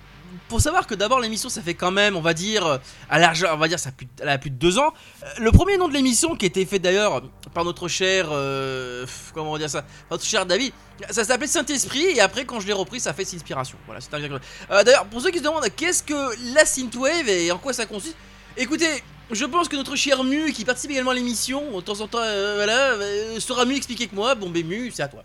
Pour 0.48 0.60
savoir 0.60 0.86
que 0.86 0.94
d'abord 0.94 1.20
l'émission 1.20 1.48
ça 1.48 1.62
fait 1.62 1.74
quand 1.74 1.90
même 1.90 2.16
on 2.16 2.20
va 2.20 2.34
dire 2.34 2.80
à 3.08 3.18
large 3.18 3.46
on 3.52 3.56
va 3.56 3.68
dire 3.68 3.78
ça 3.78 3.90
elle 4.20 4.28
a 4.28 4.38
plus 4.38 4.50
de 4.50 4.56
deux 4.56 4.78
ans 4.78 4.92
Euh, 5.22 5.26
le 5.38 5.52
premier 5.52 5.76
nom 5.76 5.88
de 5.88 5.92
l'émission 5.92 6.36
qui 6.36 6.46
été 6.46 6.64
fait 6.64 6.78
d'ailleurs 6.78 7.22
par 7.54 7.64
notre 7.64 7.88
cher 7.88 8.28
euh, 8.30 9.06
comment 9.34 9.50
on 9.50 9.52
va 9.52 9.58
dire 9.58 9.70
ça 9.70 9.84
notre 10.10 10.24
cher 10.24 10.46
David 10.46 10.72
ça 11.10 11.24
s'appelait 11.24 11.46
Saint-Esprit 11.46 12.04
et 12.16 12.20
après 12.20 12.44
quand 12.44 12.60
je 12.60 12.66
l'ai 12.66 12.72
repris 12.72 13.00
ça 13.00 13.12
fait 13.12 13.26
Inspiration 13.34 13.76
voilà 13.86 14.00
c'est 14.00 14.14
euh, 14.14 14.84
D'ailleurs, 14.84 15.06
pour 15.06 15.20
ceux 15.20 15.30
qui 15.30 15.38
se 15.38 15.42
demandent 15.44 15.68
qu'est-ce 15.76 16.02
que 16.02 16.54
la 16.54 16.64
synthwave 16.64 17.28
et 17.28 17.50
en 17.52 17.58
quoi 17.58 17.72
ça 17.72 17.86
consiste, 17.86 18.16
écoutez, 18.56 19.02
je 19.30 19.44
pense 19.44 19.68
que 19.68 19.76
notre 19.76 19.96
cher 19.96 20.24
Mu, 20.24 20.52
qui 20.52 20.64
participe 20.64 20.90
également 20.90 21.12
à 21.12 21.14
l'émission, 21.14 21.62
de 21.76 21.80
temps 21.80 22.00
en 22.00 22.06
temps, 22.06 22.18
euh, 22.20 22.54
voilà, 22.56 23.40
saura 23.40 23.64
mieux 23.64 23.76
expliquer 23.76 24.06
que 24.06 24.14
moi. 24.14 24.34
Bon, 24.34 24.50
ben 24.50 24.66
Mu, 24.66 24.90
c'est 24.92 25.02
à 25.02 25.08
toi. 25.08 25.22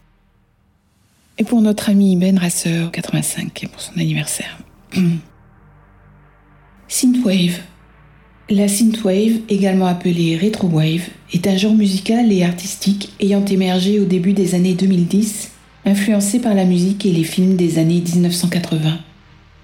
Et 1.37 1.43
pour 1.43 1.61
notre 1.61 1.89
ami 1.89 2.15
Ben 2.15 2.37
Rasseur, 2.37 2.91
85, 2.91 3.63
et 3.63 3.67
pour 3.67 3.81
son 3.81 3.93
anniversaire. 3.93 4.57
Synthwave. 6.87 7.59
La 8.49 8.67
synthwave, 8.67 9.39
également 9.49 9.87
appelée 9.87 10.37
retrowave, 10.37 11.09
est 11.33 11.47
un 11.47 11.57
genre 11.57 11.73
musical 11.73 12.31
et 12.31 12.43
artistique 12.43 13.11
ayant 13.19 13.43
émergé 13.43 13.99
au 13.99 14.05
début 14.05 14.33
des 14.33 14.53
années 14.53 14.75
2010, 14.75 15.51
influencé 15.85 16.39
par 16.39 16.53
la 16.53 16.65
musique 16.65 17.05
et 17.05 17.11
les 17.11 17.23
films 17.23 17.55
des 17.55 17.79
années 17.79 18.01
1980. 18.01 18.99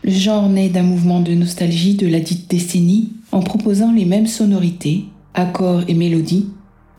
Le 0.03 0.11
genre 0.11 0.49
naît 0.49 0.69
d'un 0.69 0.81
mouvement 0.81 1.19
de 1.19 1.33
nostalgie 1.33 1.93
de 1.93 2.07
la 2.07 2.19
dite 2.19 2.49
décennie 2.49 3.11
en 3.31 3.41
proposant 3.41 3.91
les 3.91 4.05
mêmes 4.05 4.27
sonorités, 4.27 5.05
accords 5.35 5.83
et 5.87 5.93
mélodies, 5.93 6.47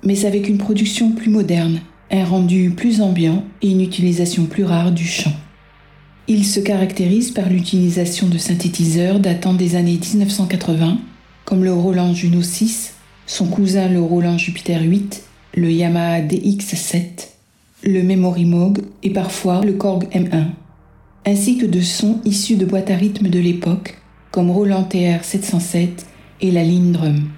mais 0.05 0.25
avec 0.25 0.49
une 0.49 0.59
production 0.59 1.11
plus 1.11 1.31
moderne, 1.31 1.81
un 2.13 2.25
rendu 2.25 2.71
plus 2.71 3.01
ambiant 3.01 3.45
et 3.61 3.71
une 3.71 3.81
utilisation 3.81 4.45
plus 4.47 4.65
rare 4.65 4.93
du 4.93 5.05
chant. 5.05 5.33
Il 6.29 6.47
se 6.47 6.61
caractérise 6.61 7.33
par 7.33 7.49
l'utilisation 7.49 8.29
de 8.29 8.39
synthétiseurs 8.39 9.19
datant 9.19 9.55
des 9.55 9.75
années 9.75 9.99
1980, 9.99 10.99
comme 11.45 11.65
le 11.65 11.73
Roland 11.73 12.15
Juno 12.15 12.43
6, 12.43 12.95
son 13.27 13.47
cousin 13.47 13.89
le 13.89 14.01
Roland 14.01 14.39
Jupiter 14.39 14.83
8, 14.83 15.25
le 15.57 15.73
Yamaha 15.73 16.21
DX7, 16.21 17.29
le 17.83 18.03
Memory 18.05 18.45
Moog 18.45 18.83
et 19.03 19.11
parfois 19.11 19.65
le 19.65 19.73
Korg 19.73 20.09
M1, 20.13 20.45
ainsi 21.27 21.59
que 21.59 21.67
de 21.67 21.81
sons 21.81 22.21
issus 22.25 22.57
de 22.57 22.67
boîtes 22.67 22.91
à 22.91 22.97
rythme 22.97 23.29
de 23.29 23.41
l'époque, 23.41 23.99
comme 24.31 24.51
Roland 24.51 24.85
TR 24.85 25.25
707 25.25 26.07
et 26.41 26.53
la 26.53 26.63
ligne 26.63 26.93
drum. 26.93 27.31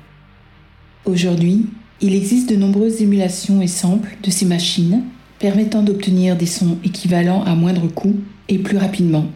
Aujourd'hui, 1.07 1.67
il 2.03 2.15
existe 2.15 2.51
de 2.51 2.57
nombreuses 2.57 3.01
émulations 3.01 3.63
et 3.63 3.67
samples 3.67 4.17
de 4.23 4.31
ces 4.31 4.45
machines 4.45 5.05
permettant 5.45 5.83
d'obtenir 5.83 6.37
des 6.37 6.47
sons 6.47 6.79
équivalents 6.85 7.45
à 7.45 7.55
moindre 7.55 7.87
coût 7.87 8.17
et 8.49 8.57
plus 8.57 8.79
rapidement, 8.79 9.27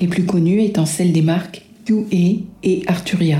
les 0.00 0.08
plus 0.08 0.26
connues 0.26 0.60
étant 0.60 0.86
celles 0.86 1.12
des 1.12 1.22
marques 1.22 1.62
UA 1.88 2.40
et 2.64 2.82
Arturia. 2.88 3.38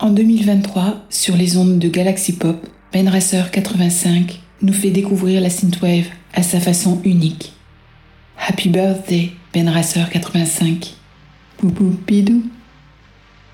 En 0.00 0.10
2023, 0.10 1.06
sur 1.08 1.36
les 1.36 1.56
ondes 1.56 1.78
de 1.78 1.88
Galaxy 1.88 2.32
Pop, 2.32 2.66
Ben 2.92 3.08
Racer 3.08 3.52
85 3.52 4.40
nous 4.62 4.72
fait 4.72 4.90
découvrir 4.90 5.40
la 5.40 5.50
synthwave 5.50 6.08
à 6.34 6.42
sa 6.42 6.58
façon 6.58 7.00
unique. 7.04 7.52
Happy 8.36 8.68
birthday, 8.68 9.30
Ben 9.54 9.68
Racer 9.68 10.10
85. 10.10 10.94
Boubou 11.60 11.96
bidou. 12.08 12.42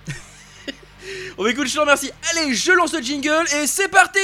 On 1.37 1.43
va 1.43 1.51
écouter, 1.51 1.69
je 1.69 1.75
te 1.75 1.81
remercie. 1.81 2.11
Allez, 2.31 2.55
je 2.55 2.73
lance 2.73 2.95
le 2.95 3.03
jingle 3.03 3.45
et 3.63 3.67
c'est 3.67 3.89
parti 3.89 4.19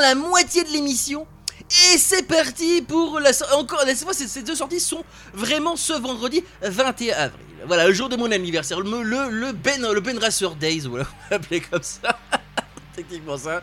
la 0.00 0.14
moitié 0.14 0.64
de 0.64 0.70
l'émission. 0.70 1.26
Et 1.92 1.98
c'est 1.98 2.26
parti 2.26 2.82
pour 2.82 3.20
la 3.20 3.32
so- 3.32 3.46
encore 3.56 3.80
cette 3.86 3.98
fois 4.04 4.12
ces, 4.12 4.42
deux 4.42 4.54
sorties 4.54 4.80
sont 4.80 5.02
vraiment 5.32 5.76
ce 5.76 5.94
vendredi 5.94 6.44
21 6.62 7.16
avril. 7.16 7.40
Voilà, 7.66 7.86
le 7.86 7.94
jour 7.94 8.08
de 8.10 8.16
mon 8.16 8.30
anniversaire, 8.30 8.80
le 8.80 9.02
le, 9.02 9.30
le 9.30 9.52
Ben 9.52 9.80
le 9.90 10.00
Ben 10.00 10.18
Racer 10.18 10.54
Days, 10.56 10.80
voilà, 10.86 11.06
on 11.32 11.38
comme 11.70 11.82
ça. 11.82 12.18
Techniquement 12.96 13.38
ça. 13.38 13.62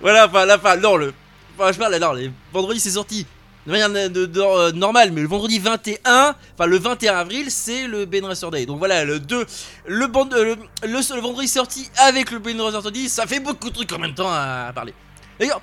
Voilà, 0.00 0.26
enfin 0.26 0.46
la 0.46 0.58
fin, 0.58 0.76
non 0.76 0.96
le 0.96 1.12
enfin 1.58 1.72
je 1.72 1.78
parle 1.78 1.96
non, 1.98 2.12
les 2.14 2.30
vendredis 2.52 2.80
c'est 2.80 2.90
sorti 2.90 3.26
de 3.66 3.70
manière 3.72 3.90
de, 4.10 4.30
euh, 4.40 4.72
normale, 4.72 5.10
mais 5.12 5.20
le 5.20 5.26
vendredi 5.28 5.58
21, 5.58 6.34
enfin 6.54 6.66
le 6.66 6.78
21 6.78 7.16
avril, 7.16 7.50
c'est 7.50 7.86
le 7.88 8.06
Ben 8.06 8.24
Racer 8.24 8.50
Day. 8.50 8.64
Donc 8.64 8.78
voilà, 8.78 9.04
le 9.04 9.18
2, 9.20 9.44
le, 9.86 10.06
band- 10.06 10.32
euh, 10.32 10.54
le, 10.84 10.88
le 10.88 11.20
vendredi 11.20 11.48
sorti 11.48 11.90
avec 11.96 12.30
le 12.30 12.38
Ben 12.38 12.58
Racer 12.60 12.90
Day, 12.92 13.08
ça 13.08 13.26
fait 13.26 13.40
beaucoup 13.40 13.68
de 13.70 13.74
trucs 13.74 13.92
en 13.92 13.98
même 13.98 14.14
temps 14.14 14.30
à 14.32 14.70
parler. 14.74 14.94
D'ailleurs, 15.38 15.60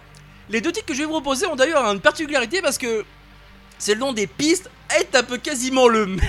les 0.49 0.61
deux 0.61 0.71
titres 0.71 0.85
que 0.85 0.93
je 0.93 0.99
vais 0.99 1.05
vous 1.05 1.11
proposer 1.11 1.45
ont 1.47 1.55
d'ailleurs 1.55 1.85
une 1.85 2.01
particularité 2.01 2.61
parce 2.61 2.77
que 2.77 3.05
c'est 3.77 3.93
le 3.93 3.99
nom 3.99 4.13
des 4.13 4.27
pistes 4.27 4.69
est 4.99 5.15
un 5.15 5.23
peu 5.23 5.37
quasiment 5.37 5.87
le 5.87 6.05
même. 6.07 6.19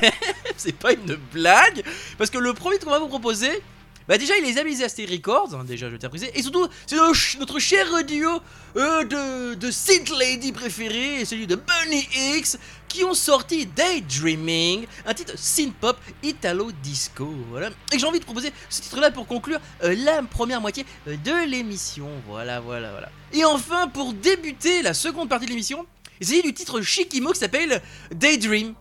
c'est 0.57 0.77
pas 0.77 0.93
une 0.93 1.17
blague. 1.33 1.83
Parce 2.19 2.31
que 2.31 2.39
le 2.39 2.53
premier 2.55 2.79
qu'on 2.79 2.91
va 2.91 2.99
vous 2.99 3.09
proposer, 3.09 3.63
bah 4.09 4.19
déjà 4.19 4.37
il 4.37 4.45
est 4.45 4.59
amusé 4.61 4.85
à 4.85 4.89
Stay 4.89 5.07
Records, 5.07 5.55
hein, 5.55 5.65
déjà 5.65 5.91
je 5.91 5.97
tiens 5.97 6.09
à 6.09 6.11
préciser. 6.11 6.31
Et 6.39 6.43
surtout, 6.43 6.69
c'est 6.87 6.97
notre, 6.97 7.15
ch- 7.15 7.39
notre 7.39 7.59
cher 7.59 8.05
duo 8.05 8.41
euh, 8.77 9.05
de, 9.05 9.55
de 9.55 9.71
Synth 9.71 10.11
Lady 10.19 10.53
préféré 10.53 11.25
celui 11.25 11.47
de 11.47 11.57
Bunny 11.57 12.07
X 12.37 12.59
qui 12.89 13.03
ont 13.03 13.15
sorti 13.15 13.67
Daydreaming, 13.67 14.87
un 15.05 15.15
titre 15.15 15.33
synth 15.37 15.75
pop 15.75 15.97
italo 16.23 16.71
disco. 16.83 17.29
Voilà. 17.51 17.71
Et 17.93 17.99
j'ai 17.99 18.07
envie 18.07 18.21
de 18.21 18.25
proposer 18.25 18.53
ce 18.71 18.83
titre-là 18.83 19.11
pour 19.11 19.27
conclure 19.27 19.59
euh, 19.83 19.97
la 20.05 20.23
première 20.23 20.61
moitié 20.61 20.87
euh, 21.09 21.17
de 21.17 21.49
l'émission. 21.49 22.09
Voilà, 22.29 22.61
voilà, 22.61 22.93
voilà. 22.93 23.11
Et 23.33 23.45
enfin, 23.45 23.89
pour 23.89 24.13
débuter 24.13 24.83
la 24.83 24.95
seconde 24.95 25.29
partie 25.29 25.47
de 25.47 25.51
l'émission, 25.51 25.87
s'agit 26.21 26.43
du 26.43 26.55
titre 26.55 26.81
Shikimo 26.81 27.33
qui 27.33 27.41
s'appelle 27.41 27.83
Daydream. 28.13 28.75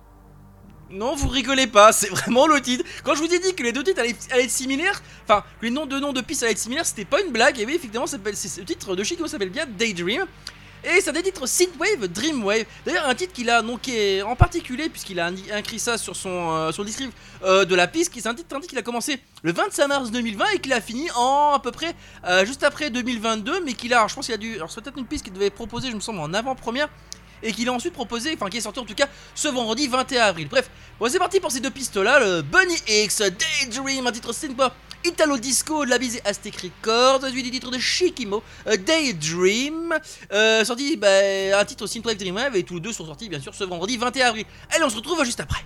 Non, 0.93 1.15
vous 1.15 1.27
rigolez 1.27 1.65
pas, 1.65 1.91
c'est 1.91 2.09
vraiment 2.09 2.45
le 2.45 2.61
titre. 2.61 2.85
Quand 3.03 3.15
je 3.15 3.23
vous 3.23 3.33
ai 3.33 3.39
dit 3.39 3.55
que 3.55 3.63
les 3.63 3.71
deux 3.71 3.83
titres 3.83 3.99
allaient, 3.99 4.15
être 4.31 4.51
similaires, 4.51 5.01
enfin, 5.23 5.43
les 5.63 5.71
noms 5.71 5.87
de 5.87 5.99
noms 5.99 6.13
de 6.13 6.21
pistes 6.21 6.43
allaient 6.43 6.51
être 6.51 6.59
similaires, 6.59 6.85
c'était 6.85 7.03
pas 7.03 7.19
une 7.19 7.31
blague. 7.31 7.59
Et 7.59 7.65
oui, 7.65 7.73
effectivement, 7.73 8.05
ce 8.05 8.17
titre 8.61 8.95
de 8.95 9.03
Shikimo 9.03 9.27
s'appelle 9.27 9.49
bien 9.49 9.65
Daydream. 9.65 10.27
Et 10.83 11.01
c'est 11.01 11.09
un 11.09 11.13
des 11.13 11.23
titres 11.23 11.47
Synthwave, 11.47 12.09
Dreamwave. 12.09 12.65
D'ailleurs, 12.85 13.07
un 13.07 13.15
titre 13.15 13.33
qu'il 13.33 13.49
a 13.49 13.63
donc 13.63 13.87
est 13.87 14.21
en 14.21 14.35
particulier, 14.35 14.87
puisqu'il 14.89 15.19
a 15.19 15.31
inscrit 15.53 15.79
ça 15.79 15.97
sur 15.97 16.15
son, 16.15 16.51
euh, 16.51 16.71
euh, 17.43 17.65
de 17.65 17.73
la 17.73 17.87
piste, 17.87 18.13
qui 18.13 18.21
c'est 18.21 18.29
un 18.29 18.35
titre, 18.35 18.59
qu'il 18.59 18.77
a 18.77 18.83
commencé 18.83 19.19
le 19.41 19.51
25 19.51 19.87
mars 19.87 20.11
2020 20.11 20.45
et 20.53 20.59
qu'il 20.59 20.73
a 20.73 20.81
fini 20.81 21.09
en 21.15 21.53
à 21.55 21.59
peu 21.59 21.71
près 21.71 21.95
euh, 22.25 22.45
juste 22.45 22.63
après 22.63 22.91
2022, 22.91 23.61
mais 23.63 23.73
qu'il 23.73 23.93
a, 23.93 24.05
je 24.07 24.13
pense 24.13 24.25
qu'il 24.25 24.35
a 24.35 24.37
dû, 24.37 24.55
alors 24.55 24.69
c'est 24.69 24.81
peut-être 24.81 24.97
une 24.99 25.05
piste 25.05 25.23
qu'il 25.23 25.33
devait 25.33 25.49
proposer, 25.49 25.89
je 25.89 25.95
me 25.95 26.01
semble, 26.01 26.19
en 26.19 26.33
avant-première, 26.33 26.89
et 27.43 27.51
qu'il 27.51 27.69
a 27.69 27.73
ensuite 27.73 27.93
proposé, 27.93 28.33
enfin 28.35 28.49
qui 28.49 28.57
est 28.57 28.61
sorti 28.61 28.79
en 28.79 28.85
tout 28.85 28.95
cas 28.95 29.07
ce 29.35 29.47
vendredi 29.47 29.87
21 29.87 30.23
avril. 30.23 30.47
Bref, 30.49 30.69
bon, 30.99 31.09
c'est 31.09 31.19
parti 31.19 31.39
pour 31.39 31.51
ces 31.51 31.59
deux 31.59 31.69
pistes 31.69 31.97
là, 31.97 32.19
le 32.19 32.41
Bunny 32.41 32.75
X, 32.87 33.21
Daydream, 33.21 34.07
un 34.07 34.11
titre 34.11 34.33
synthpop 34.33 34.73
Italo 35.05 35.37
Disco 35.37 35.83
de 35.83 35.89
la 35.89 35.97
bise 35.97 36.21
Aztec 36.23 36.55
Records, 36.55 37.27
suivi 37.27 37.43
du 37.43 37.51
titre 37.51 37.69
de 37.69 37.77
Shikimo, 37.77 38.41
euh, 38.67 38.77
Daydream, 38.77 39.93
euh, 40.31 40.63
sorti 40.63 40.95
bah, 40.95 41.07
un 41.59 41.65
titre 41.65 41.87
Synthwave 41.87 42.15
Dreamwave, 42.15 42.55
et 42.55 42.63
tous 42.63 42.75
les 42.75 42.79
deux 42.79 42.93
sont 42.93 43.05
sortis 43.05 43.27
bien 43.27 43.41
sûr 43.41 43.53
ce 43.53 43.65
vendredi 43.65 43.97
21 43.97 44.27
avril. 44.27 44.45
Allez, 44.71 44.83
on 44.85 44.89
se 44.89 44.95
retrouve 44.95 45.23
juste 45.25 45.41
après. 45.41 45.65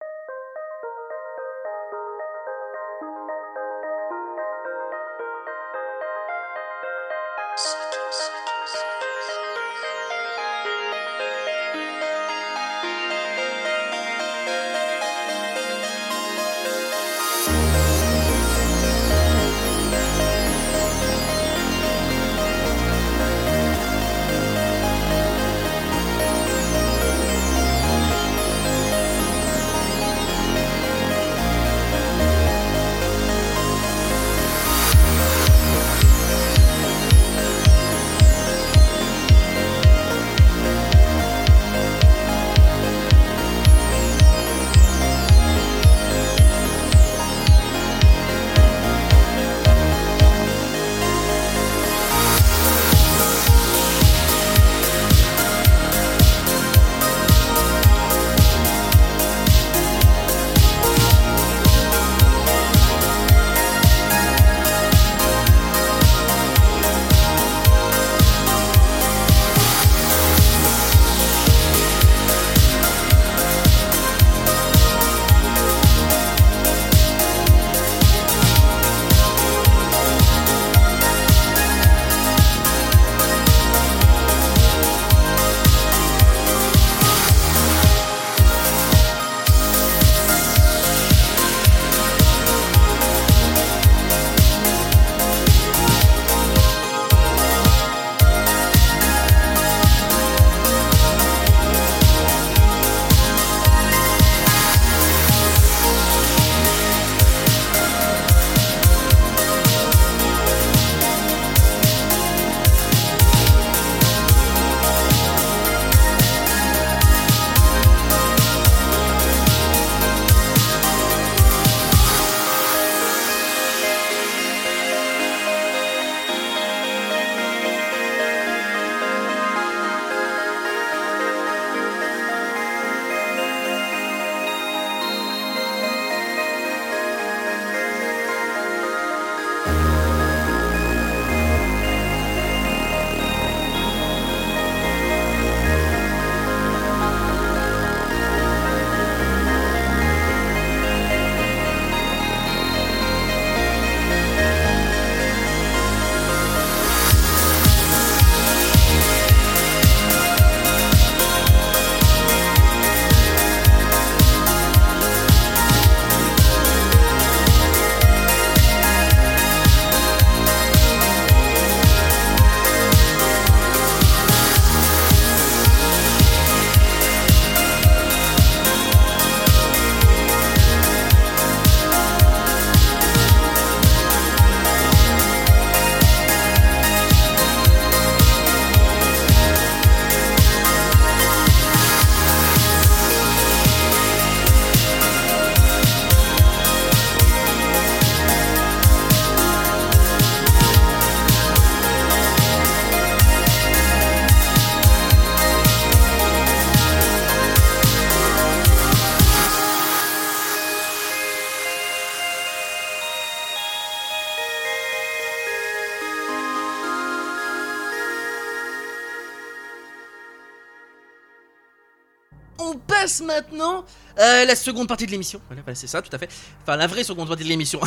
À 224.41 224.45
la 224.45 224.55
seconde 224.55 224.87
partie 224.87 225.05
de 225.05 225.11
l'émission. 225.11 225.41
C'est 225.73 225.87
ça, 225.87 226.01
tout 226.01 226.13
à 226.15 226.17
fait. 226.17 226.29
Enfin, 226.61 226.75
la 226.75 226.87
vraie 226.87 227.03
seconde 227.03 227.27
partie 227.27 227.43
de 227.43 227.49
l'émission. 227.49 227.79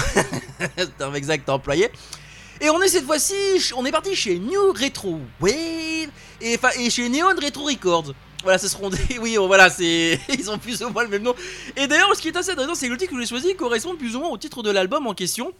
terme 0.98 1.16
exact 1.16 1.48
à 1.48 1.55
employer. 1.55 1.90
Et 2.61 2.70
on 2.70 2.80
est 2.80 2.88
cette 2.88 3.05
fois-ci, 3.05 3.34
on 3.76 3.84
est 3.84 3.90
parti 3.90 4.14
chez 4.14 4.38
New 4.38 4.72
Retro 4.72 5.20
Wave 5.40 6.09
et, 6.40 6.59
et 6.78 6.90
chez 6.90 7.09
Neon 7.09 7.34
Retro 7.40 7.64
Records. 7.64 8.14
Voilà, 8.44 8.59
ce 8.59 8.68
seront 8.68 8.90
des. 8.90 8.98
Oui, 9.20 9.36
oh, 9.38 9.46
voilà, 9.46 9.70
c'est. 9.70 10.20
Ils 10.28 10.50
ont 10.50 10.59
plus 10.59 10.82
ou 10.82 10.90
moins 10.90 11.02
le 11.02 11.09
même 11.09 11.22
nom. 11.22 11.34
Et 11.76 11.86
d'ailleurs, 11.86 12.14
ce 12.14 12.20
qui 12.20 12.28
est 12.28 12.36
assez 12.36 12.50
intéressant, 12.50 12.74
c'est 12.74 12.86
que 12.86 12.92
le 12.92 12.98
titre 12.98 13.12
que 13.12 13.20
j'ai 13.20 13.26
choisi 13.26 13.57
correspond 13.57 13.96
plus 13.96 14.14
ou 14.14 14.20
moins 14.20 14.28
au 14.28 14.38
titre 14.38 14.62
de 14.62 14.70
l'album 14.70 15.07
en 15.07 15.14
question. 15.14 15.52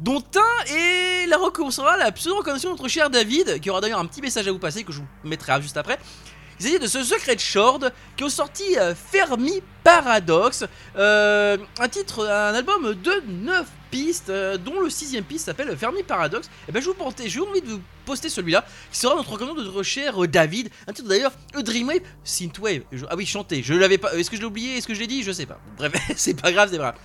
Dont 0.00 0.22
un 0.34 0.74
est 0.74 1.26
la 1.28 1.38
recommandation, 1.38 1.84
la 1.84 2.10
pseudo-recommandation 2.10 2.70
de 2.70 2.74
notre 2.74 2.88
cher 2.88 3.10
David, 3.10 3.60
qui 3.60 3.70
aura 3.70 3.80
d'ailleurs 3.80 4.00
un 4.00 4.06
petit 4.06 4.20
message 4.20 4.48
à 4.48 4.52
vous 4.52 4.58
passer 4.58 4.82
que 4.82 4.92
je 4.92 4.98
vous 4.98 5.06
mettrai 5.22 5.62
juste 5.62 5.76
après. 5.76 5.98
De 6.64 6.86
ce 6.86 7.04
Secret 7.04 7.36
Short 7.36 7.84
qui 8.16 8.24
ont 8.24 8.30
sorti 8.30 8.62
euh, 8.78 8.94
Fermi 8.94 9.60
Paradox, 9.82 10.64
euh, 10.96 11.58
un 11.78 11.88
titre, 11.88 12.26
un 12.26 12.54
album 12.54 12.94
de 12.94 13.22
9 13.28 13.66
pistes, 13.90 14.30
euh, 14.30 14.56
dont 14.56 14.80
le 14.80 14.88
sixième 14.88 15.24
piste 15.24 15.44
s'appelle 15.44 15.76
Fermi 15.76 16.02
Paradox. 16.02 16.48
Et 16.66 16.72
ben 16.72 16.80
je 16.80 16.86
vous 16.86 16.94
portais, 16.94 17.28
j'ai 17.28 17.40
envie 17.40 17.60
de 17.60 17.68
vous 17.68 17.80
poster 18.06 18.30
celui-là, 18.30 18.64
qui 18.90 18.98
sera 18.98 19.14
notre 19.14 19.30
recommandation 19.32 19.72
de 19.72 19.82
cher 19.82 20.16
David, 20.26 20.70
un 20.88 20.94
titre 20.94 21.06
d'ailleurs 21.08 21.32
A 21.54 21.60
Dreamwave 21.60 22.00
Synthwave. 22.24 22.80
Je- 22.92 23.04
ah 23.10 23.14
oui, 23.16 23.26
chanté, 23.26 23.62
je 23.62 23.74
l'avais 23.74 23.98
pas, 23.98 24.14
est-ce 24.14 24.30
que 24.30 24.36
je 24.36 24.40
l'ai 24.40 24.46
oublié, 24.46 24.78
est-ce 24.78 24.86
que 24.86 24.94
je 24.94 25.00
l'ai 25.00 25.06
dit, 25.06 25.22
je 25.22 25.32
sais 25.32 25.46
pas. 25.46 25.60
Bref, 25.76 25.92
c'est 26.16 26.40
pas 26.40 26.50
grave, 26.50 26.70
c'est 26.72 26.78
pas 26.78 26.84
grave. 26.92 26.98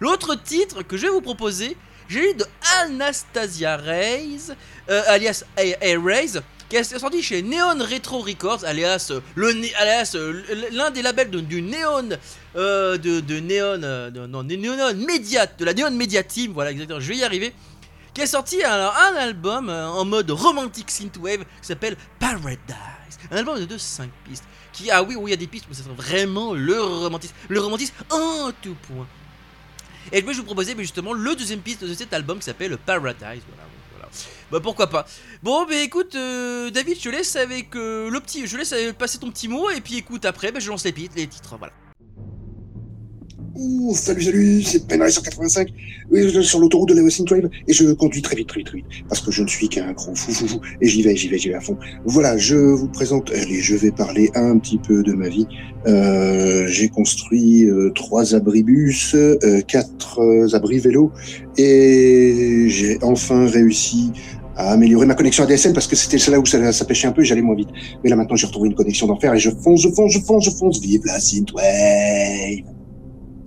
L'autre 0.00 0.36
titre 0.42 0.82
que 0.82 0.96
je 0.96 1.02
vais 1.02 1.12
vous 1.12 1.20
proposer, 1.20 1.76
j'ai 2.08 2.20
lu 2.20 2.34
de 2.34 2.46
Anastasia 2.80 3.76
Reyes, 3.76 4.52
alias 4.88 5.44
A- 5.58 5.84
A-Rays, 5.84 6.40
qui 6.72 6.78
est 6.78 6.98
sorti 6.98 7.22
chez 7.22 7.42
Neon 7.42 7.78
Retro 7.84 8.20
Records, 8.20 8.64
alias 8.64 9.08
euh, 9.10 9.20
euh, 9.36 10.42
l'un 10.72 10.90
des 10.90 11.02
labels 11.02 11.28
de- 11.30 11.40
du 11.40 11.60
Neon 11.60 12.08
euh, 12.56 12.96
de, 12.96 13.20
Neon 13.40 13.78
de- 14.10 14.26
non, 14.26 14.42
Neon 14.42 14.94
Media, 14.94 15.44
de 15.46 15.64
la 15.66 15.74
Neon 15.74 15.90
Media 15.90 16.22
Team, 16.22 16.52
voilà 16.54 16.70
exactement, 16.70 16.98
je 16.98 17.08
vais 17.08 17.16
y 17.18 17.24
arriver. 17.24 17.52
qui 18.14 18.22
a 18.22 18.26
sorti 18.26 18.62
alors, 18.62 18.94
un 18.96 19.16
album 19.16 19.68
en 19.68 20.04
mode 20.06 20.30
romantique 20.30 20.90
synthwave 20.90 21.40
qui 21.40 21.44
s'appelle 21.66 21.96
Paradise. 22.18 22.58
Un 23.30 23.36
album 23.36 23.62
de 23.64 23.78
5 23.78 24.10
pistes. 24.26 24.44
Qui, 24.72 24.90
ah 24.90 25.02
oui, 25.02 25.14
oui, 25.14 25.24
il 25.28 25.30
y 25.32 25.34
a 25.34 25.36
des 25.36 25.46
pistes, 25.46 25.66
mais 25.68 25.74
ça 25.74 25.82
sera 25.82 25.94
vraiment 25.94 26.54
le 26.54 26.80
romantisme. 26.82 27.34
Le 27.48 27.60
romantisme 27.60 27.94
en 28.10 28.50
tout 28.62 28.76
point. 28.88 29.06
Et 30.10 30.20
je 30.26 30.36
vous 30.38 30.44
proposais 30.44 30.74
mais 30.74 30.82
justement 30.84 31.12
le 31.12 31.34
deuxième 31.36 31.60
piste 31.60 31.84
de 31.84 31.92
cet 31.94 32.14
album 32.14 32.38
qui 32.38 32.44
s'appelle 32.44 32.78
Paradise. 32.78 33.42
Voilà. 33.46 33.71
Bah 34.52 34.60
pourquoi 34.62 34.86
pas. 34.86 35.06
Bon, 35.42 35.64
bah 35.64 35.82
écoute, 35.82 36.14
euh, 36.14 36.70
David, 36.70 36.98
je 37.00 37.08
laisse 37.08 37.36
avec 37.36 37.74
euh, 37.74 38.10
le 38.10 38.20
petit, 38.20 38.46
je 38.46 38.58
laisse 38.58 38.74
euh, 38.74 38.92
passer 38.92 39.16
ton 39.16 39.30
petit 39.30 39.48
mot 39.48 39.70
et 39.70 39.80
puis 39.80 39.96
écoute 39.96 40.26
après, 40.26 40.52
bah, 40.52 40.60
je 40.60 40.68
lance 40.68 40.84
les, 40.84 40.92
titres. 40.92 41.56
Voilà. 41.58 41.72
Salut, 43.94 44.22
salut, 44.22 44.62
c'est 44.62 44.86
Ben 44.86 45.08
sur 45.08 45.22
85. 45.22 45.72
Oui, 46.10 46.44
sur 46.44 46.58
l'autoroute 46.58 46.90
de 46.90 47.00
la 47.00 47.08
Synthwave 47.08 47.48
et 47.66 47.72
je 47.72 47.92
conduis 47.92 48.20
très 48.20 48.36
vite, 48.36 48.48
très 48.48 48.58
vite, 48.58 48.66
très 48.66 48.76
vite. 48.76 48.86
Parce 49.08 49.22
que 49.22 49.30
je 49.30 49.42
ne 49.42 49.48
suis 49.48 49.70
qu'un 49.70 49.92
gros 49.92 50.14
fou, 50.14 50.32
fou, 50.32 50.46
fou. 50.46 50.60
Et 50.82 50.88
j'y 50.88 51.00
vais, 51.02 51.16
j'y 51.16 51.28
vais, 51.28 51.38
j'y 51.38 51.48
vais 51.48 51.54
à 51.54 51.60
fond. 51.60 51.78
Voilà, 52.04 52.36
je 52.36 52.56
vous 52.56 52.88
présente, 52.88 53.30
allez, 53.30 53.60
je 53.62 53.74
vais 53.74 53.90
parler 53.90 54.30
un 54.34 54.58
petit 54.58 54.76
peu 54.76 55.02
de 55.02 55.14
ma 55.14 55.30
vie. 55.30 55.46
J'ai 56.66 56.90
construit 56.90 57.66
trois 57.94 58.34
abribus, 58.34 59.14
euh, 59.14 59.62
quatre 59.62 60.20
abris 60.52 60.78
vélo 60.78 61.10
et 61.56 62.66
j'ai 62.68 62.98
enfin 63.02 63.46
réussi 63.46 64.12
à 64.56 64.72
améliorer 64.72 65.06
ma 65.06 65.14
connexion 65.14 65.44
ADSL 65.44 65.72
parce 65.72 65.86
que 65.86 65.96
c'était 65.96 66.18
là 66.30 66.38
où 66.38 66.46
ça, 66.46 66.72
ça 66.72 66.84
pêchait 66.84 67.08
un 67.08 67.12
peu 67.12 67.22
et 67.22 67.24
j'allais 67.24 67.42
moins 67.42 67.56
vite. 67.56 67.70
Mais 68.02 68.10
là 68.10 68.16
maintenant 68.16 68.36
j'ai 68.36 68.46
retrouvé 68.46 68.68
une 68.68 68.74
connexion 68.74 69.06
d'enfer 69.06 69.34
et 69.34 69.38
je 69.38 69.50
fonce, 69.50 69.82
je 69.82 69.88
fonce, 69.88 70.12
je 70.12 70.20
fonce, 70.20 70.44
je 70.44 70.50
fonce. 70.50 70.80
Vive 70.80 71.02
la 71.04 71.18
Synthwave 71.20 71.62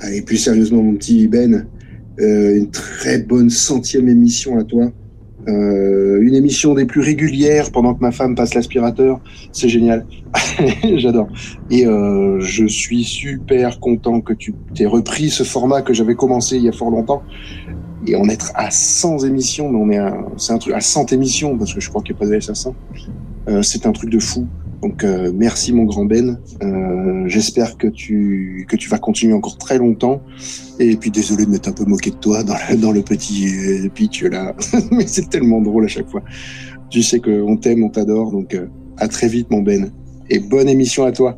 Allez, 0.01 0.22
plus 0.22 0.38
sérieusement, 0.38 0.84
mon 0.84 0.95
petit 0.95 1.28
Ben, 1.28 1.68
euh, 2.20 2.58
une 2.58 2.70
très 2.70 3.20
bonne 3.20 3.49
centième 3.49 4.10
émission 4.10 4.58
à 4.58 4.64
toi. 4.64 4.91
Euh, 5.47 6.22
une 6.22 6.34
émission 6.34 6.74
des 6.74 6.86
plus 6.86 7.01
régulières 7.01 7.72
pendant 7.72 7.93
que 7.93 8.01
ma 8.01 8.12
femme 8.12 8.36
passe 8.36 8.56
l'aspirateur. 8.56 9.20
C'est 9.51 9.70
génial. 9.70 10.06
J'adore. 10.97 11.28
Et 11.70 11.86
euh, 11.86 12.39
je 12.39 12.66
suis 12.66 13.03
super 13.03 13.80
content 13.80 14.22
que 14.22 14.34
tu 14.34 14.53
t'aies 14.74 14.86
repris 14.86 15.30
ce 15.30 15.43
format 15.43 15.82
que 15.82 15.93
j'avais 15.93 16.16
commencé 16.16 16.58
il 16.58 16.64
y 16.64 16.70
a 16.70 16.72
fort 16.72 16.89
longtemps. 16.89 17.22
Et 18.08 18.16
en 18.16 18.28
être 18.30 18.51
à 18.56 18.72
100 18.72 19.26
émissions, 19.26 19.70
mais 19.70 19.78
on 19.80 19.89
est 19.89 19.97
à, 19.97 20.18
c'est 20.38 20.53
un 20.53 20.58
truc 20.58 20.74
à 20.74 20.82
100 20.82 21.12
émissions, 21.14 21.58
parce 21.58 21.74
que 21.74 21.80
je 21.80 21.89
crois 21.89 22.01
qu'il 22.01 22.14
n'y 22.16 22.20
a 22.20 22.20
pas 22.20 22.28
de 22.28 22.51
à 22.51 22.56
100. 22.56 22.76
Euh, 23.47 23.62
c'est 23.62 23.86
un 23.86 23.91
truc 23.91 24.10
de 24.10 24.20
fou. 24.20 24.47
Donc 24.82 25.03
euh, 25.03 25.32
merci 25.34 25.74
mon 25.74 25.86
grand 25.86 26.06
Ben. 26.06 26.39
Euh, 26.62 27.24
J'espère 27.28 27.78
que 27.78 27.88
tu 27.88 28.68
que 28.70 28.76
tu 28.76 28.88
vas 28.88 28.99
continuer 28.99 29.34
encore 29.34 29.58
très 29.58 29.80
longtemps. 29.80 30.22
Et 30.80 30.95
puis 30.95 31.10
désolé 31.10 31.45
de 31.45 31.49
m'être 31.49 31.68
un 31.68 31.72
peu 31.72 31.86
moqué 31.86 32.12
de 32.12 32.18
toi 32.18 32.43
dans 32.43 32.53
le, 32.53 32.78
dans 32.78 32.91
le 32.91 33.01
petit 33.01 33.47
euh, 33.47 33.89
pitch 33.89 34.24
là, 34.24 34.56
mais 34.91 35.08
c'est 35.08 35.30
tellement 35.30 35.62
drôle 35.62 35.86
à 35.86 35.88
chaque 35.88 36.10
fois. 36.10 36.22
Tu 36.89 37.01
sais 37.01 37.20
que 37.20 37.41
on 37.41 37.58
t'aime, 37.58 37.84
on 37.84 37.89
t'adore, 37.89 38.32
donc 38.32 38.53
euh, 38.53 38.68
à 38.97 39.08
très 39.08 39.28
vite 39.28 39.49
mon 39.49 39.62
Ben. 39.62 39.91
Et 40.30 40.39
bonne 40.39 40.70
émission 40.70 41.03
à 41.03 41.12
toi. 41.12 41.38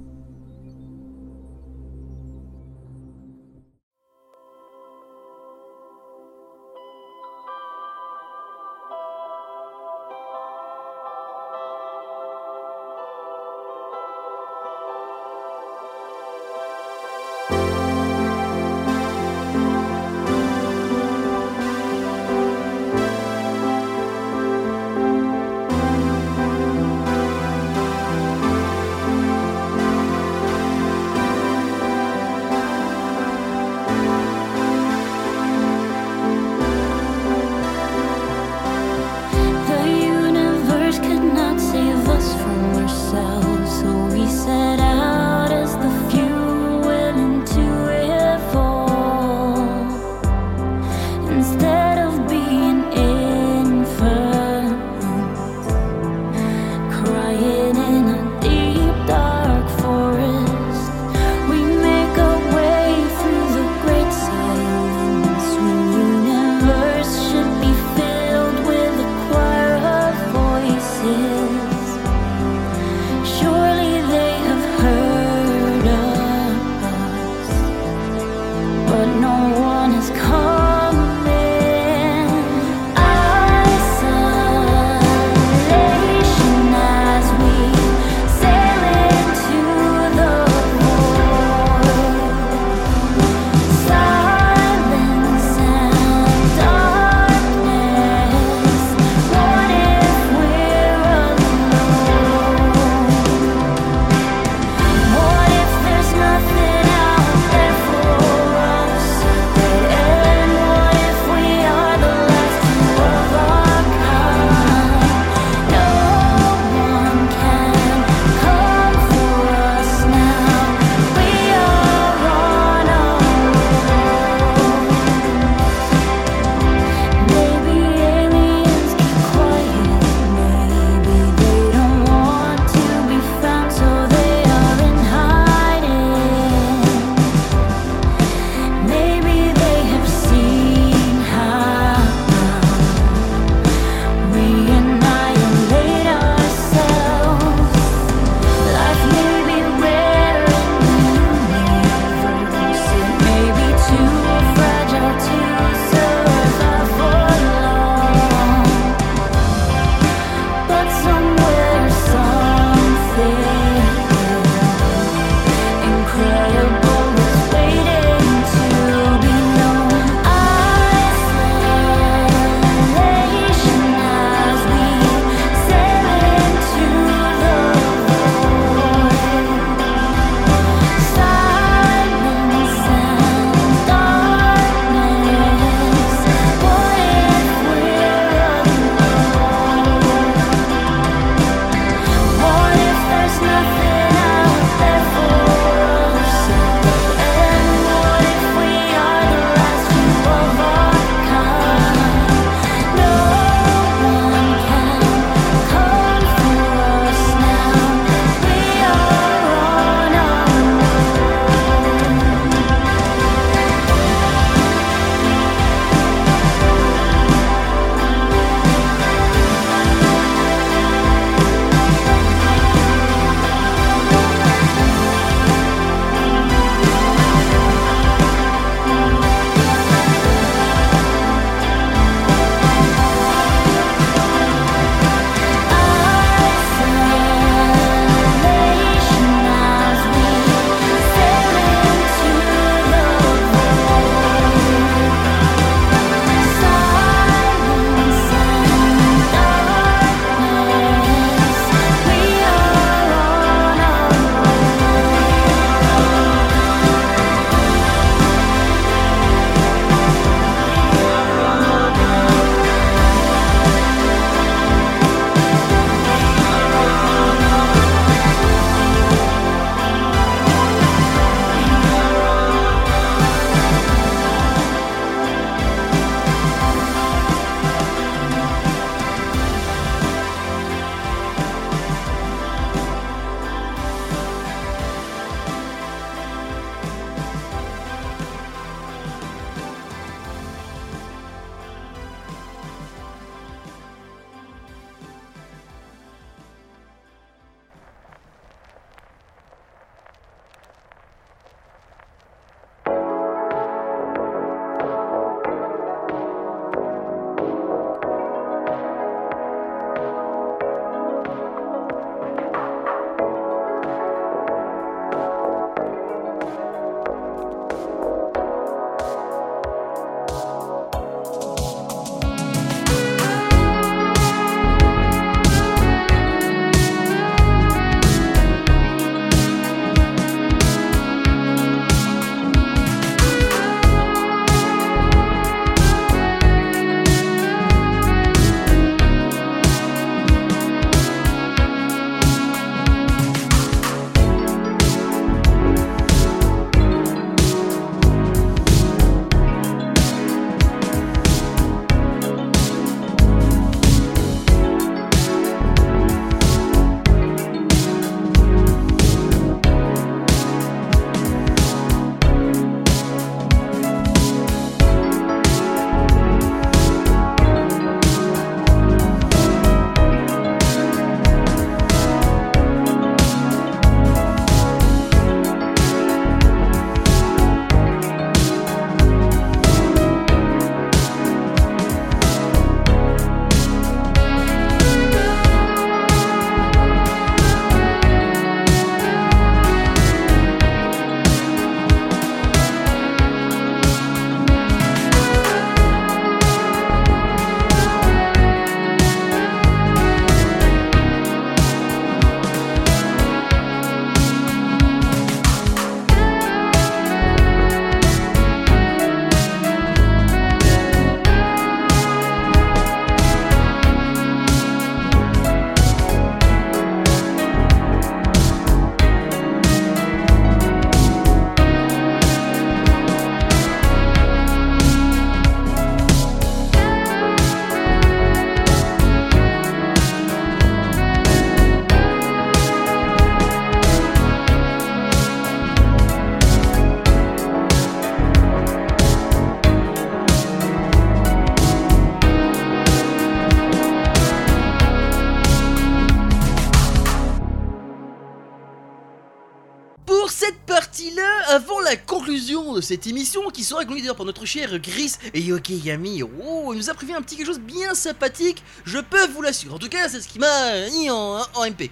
Cette 450.31 450.59
partie-là, 450.65 451.47
avant 451.49 451.79
la 451.81 451.95
conclusion 451.95 452.73
de 452.73 452.81
cette 452.81 453.07
émission, 453.07 453.49
qui 453.49 453.63
sera 453.63 453.83
conclue 453.85 454.01
d'ailleurs 454.01 454.15
par 454.15 454.25
notre 454.25 454.45
cher 454.45 454.79
Gris 454.79 455.13
et 455.33 455.41
Yokeyami, 455.41 456.23
oh, 456.23 456.71
il 456.73 456.77
nous 456.77 456.89
a 456.89 456.93
prévu 456.93 457.13
un 457.13 457.21
petit 457.21 457.35
quelque 457.35 457.47
chose 457.47 457.59
bien 457.59 457.93
sympathique, 457.93 458.63
je 458.85 458.99
peux 458.99 459.27
vous 459.27 459.41
l'assurer. 459.41 459.73
En 459.73 459.79
tout 459.79 459.89
cas, 459.89 460.09
c'est 460.09 460.21
ce 460.21 460.27
qui 460.27 460.39
m'a 460.39 460.89
mis 460.91 461.09
en, 461.09 461.39
MP. 461.69 461.91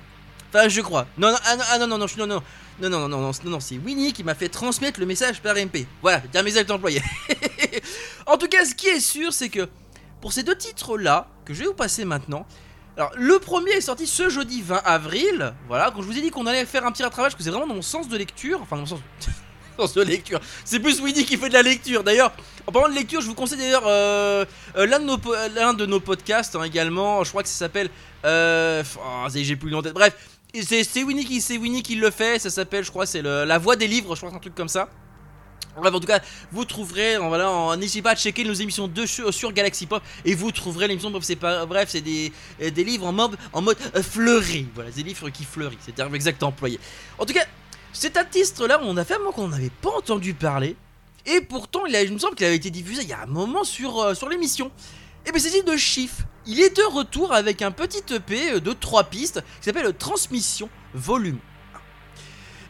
Enfin, 0.50 0.70
je 0.70 0.82
crois. 0.82 1.08
Non, 1.18 1.32
non, 1.32 1.38
ah, 1.46 1.56
non, 1.56 1.64
ah, 1.70 1.78
non, 1.80 1.88
non, 1.88 1.98
non, 1.98 2.06
non, 2.18 2.28
non. 2.28 2.44
Non, 2.82 2.90
non, 2.90 3.00
non, 3.00 3.10
non, 3.10 3.22
non, 3.22 3.32
non, 3.44 3.50
non, 3.52 3.60
c'est 3.60 3.78
Winnie 3.78 4.12
qui 4.12 4.24
m'a 4.24 4.36
fait 4.36 4.50
transmettre 4.50 5.00
le 5.00 5.06
message 5.06 5.42
par 5.42 5.56
MP. 5.56 5.86
Voilà, 6.02 6.20
bien 6.20 6.44
mes 6.44 6.58
actes 6.58 6.72
employés. 6.72 7.02
en 8.26 8.38
tout 8.38 8.48
cas, 8.48 8.66
ce 8.66 8.76
qui 8.76 8.88
est 8.88 9.00
sûr, 9.00 9.32
c'est 9.32 9.50
que 9.50 9.70
pour 10.22 10.34
ces 10.34 10.44
deux 10.44 10.58
titres-là, 10.58 11.28
que 11.46 11.54
je 11.54 11.60
vais 11.60 11.68
vous 11.68 11.74
passer 11.74 12.04
maintenant, 12.04 12.46
alors 12.98 13.12
le 13.16 13.40
premier 13.40 13.72
est 13.72 13.82
sorti 13.82 14.08
ce 14.08 14.30
jeudi 14.30 14.62
20 14.62 14.82
avril. 14.86 15.54
Voilà, 15.68 15.92
quand 15.94 16.02
je 16.02 16.08
vous 16.08 16.18
ai 16.18 16.22
dit 16.22 16.30
qu'on 16.32 16.46
allait 16.46 16.66
faire 16.66 16.86
un 16.86 16.92
petit 16.92 17.04
rattrapage, 17.04 17.36
que 17.36 17.44
c'est 17.44 17.50
vraiment 17.50 17.68
dans 17.68 17.76
mon 17.76 17.82
sens 17.82 18.08
de 18.08 18.18
lecture. 18.18 18.60
Enfin, 18.62 18.78
dans 18.78 18.84
mon 18.84 18.88
sens. 19.78 19.94
de 19.94 20.02
lecture. 20.04 20.40
C'est 20.64 20.80
plus 20.80 21.02
Winnie 21.02 21.26
qui 21.26 21.36
fait 21.38 21.50
de 21.50 21.54
la 21.54 21.62
lecture. 21.62 22.04
D'ailleurs, 22.04 22.32
en 22.68 22.72
parlant 22.72 22.88
de 22.90 22.94
lecture, 22.96 23.20
je 23.22 23.28
vous 23.28 23.34
conseille 23.36 23.58
d'ailleurs 23.58 23.84
euh, 23.86 24.46
euh, 24.78 24.86
l'un 24.86 25.74
de, 25.74 25.86
nos 25.86 26.00
podcasts 26.00 26.56
hein, 26.56 26.64
également. 26.64 27.24
Je 27.26 27.30
crois 27.30 27.44
que 27.44 27.50
ça 27.50 27.56
s'appelle. 27.56 27.90
Euh, 28.26 28.82
oh, 28.98 29.28
j'ai 29.34 29.56
plus 29.58 29.70
le 29.70 29.82
tête. 29.82 29.94
Bref, 29.94 30.16
c'est 30.64 31.04
Winnie, 31.04 31.26
qui- 31.26 31.42
c'est 31.42 31.58
Winnie 31.58 31.84
qui 31.84 31.96
le 31.96 32.10
fait. 32.12 32.40
Ça 32.40 32.50
s'appelle, 32.50 32.86
je 32.86 32.90
crois, 32.92 33.06
c'est 33.06 33.22
La 33.22 33.58
Voix 33.58 33.76
des 33.76 33.88
livres. 33.88 34.16
Je 34.16 34.22
crois 34.22 34.30
que 34.30 34.34
c'est 34.36 34.38
un 34.38 34.42
truc 34.42 34.56
comme 34.56 34.70
ça. 34.70 34.88
Bref, 35.78 35.94
en 35.94 36.00
tout 36.00 36.08
cas, 36.08 36.22
vous 36.52 36.64
trouverez, 36.64 37.18
voilà, 37.18 37.76
n'hésitez 37.76 38.02
pas 38.02 38.12
à 38.12 38.16
checker 38.16 38.46
nos 38.46 38.54
émissions 38.54 38.88
de 38.88 39.06
sur, 39.06 39.34
sur 39.34 39.52
Galaxy 39.52 39.86
Pop 39.86 40.02
et 40.24 40.34
vous 40.34 40.52
trouverez 40.52 40.88
l'émission. 40.88 41.12
Bref, 41.12 41.24
c'est 41.24 41.36
pas, 41.36 41.66
bref, 41.66 41.90
c'est 41.92 42.02
des, 42.02 42.32
euh, 42.62 42.70
livres 42.70 43.06
en 43.06 43.12
mode, 43.12 43.38
en 43.52 43.62
mode 43.62 43.78
euh, 43.96 44.02
fleuri. 44.02 44.68
Voilà, 44.74 44.92
des 44.92 45.04
livres 45.04 45.30
qui 45.30 45.44
fleurissent. 45.44 45.80
C'est 45.86 46.00
un 46.00 46.14
exact 46.14 46.42
employé. 46.44 46.80
En 47.20 47.26
tout 47.26 47.34
cas, 47.34 47.46
cet 47.92 48.16
artiste-là, 48.16 48.80
on 48.84 48.96
a 48.96 49.04
fait 49.04 49.16
un 49.16 49.20
moment 49.20 49.32
qu'on 49.32 49.50
n'avait 49.50 49.70
pas 49.70 49.92
entendu 49.98 50.34
parler. 50.34 50.78
Et 51.26 51.42
pourtant, 51.42 51.86
il, 51.86 52.14
me 52.14 52.20
semble 52.20 52.36
qu'il 52.36 52.46
avait 52.46 52.56
été 52.56 52.70
diffusé 52.70 53.02
il 53.02 53.10
y 53.10 53.14
a 53.14 53.24
un 53.24 53.26
moment 53.26 53.64
sur, 53.64 54.00
euh, 54.00 54.14
l'émission. 54.30 54.72
Et 55.26 55.32
bien, 55.32 55.42
c'est 55.42 55.62
de 55.62 55.76
Chiffre. 55.76 56.24
Il 56.46 56.62
est 56.62 56.78
de 56.78 56.84
retour 56.84 57.34
avec 57.34 57.62
un 57.62 57.72
petit 57.72 58.04
EP 58.14 58.62
de 58.62 58.74
3 58.74 59.06
pistes 59.06 59.42
qui 59.60 59.66
s'appelle 59.66 59.92
Transmission 59.94 60.70
Volume 60.94 61.40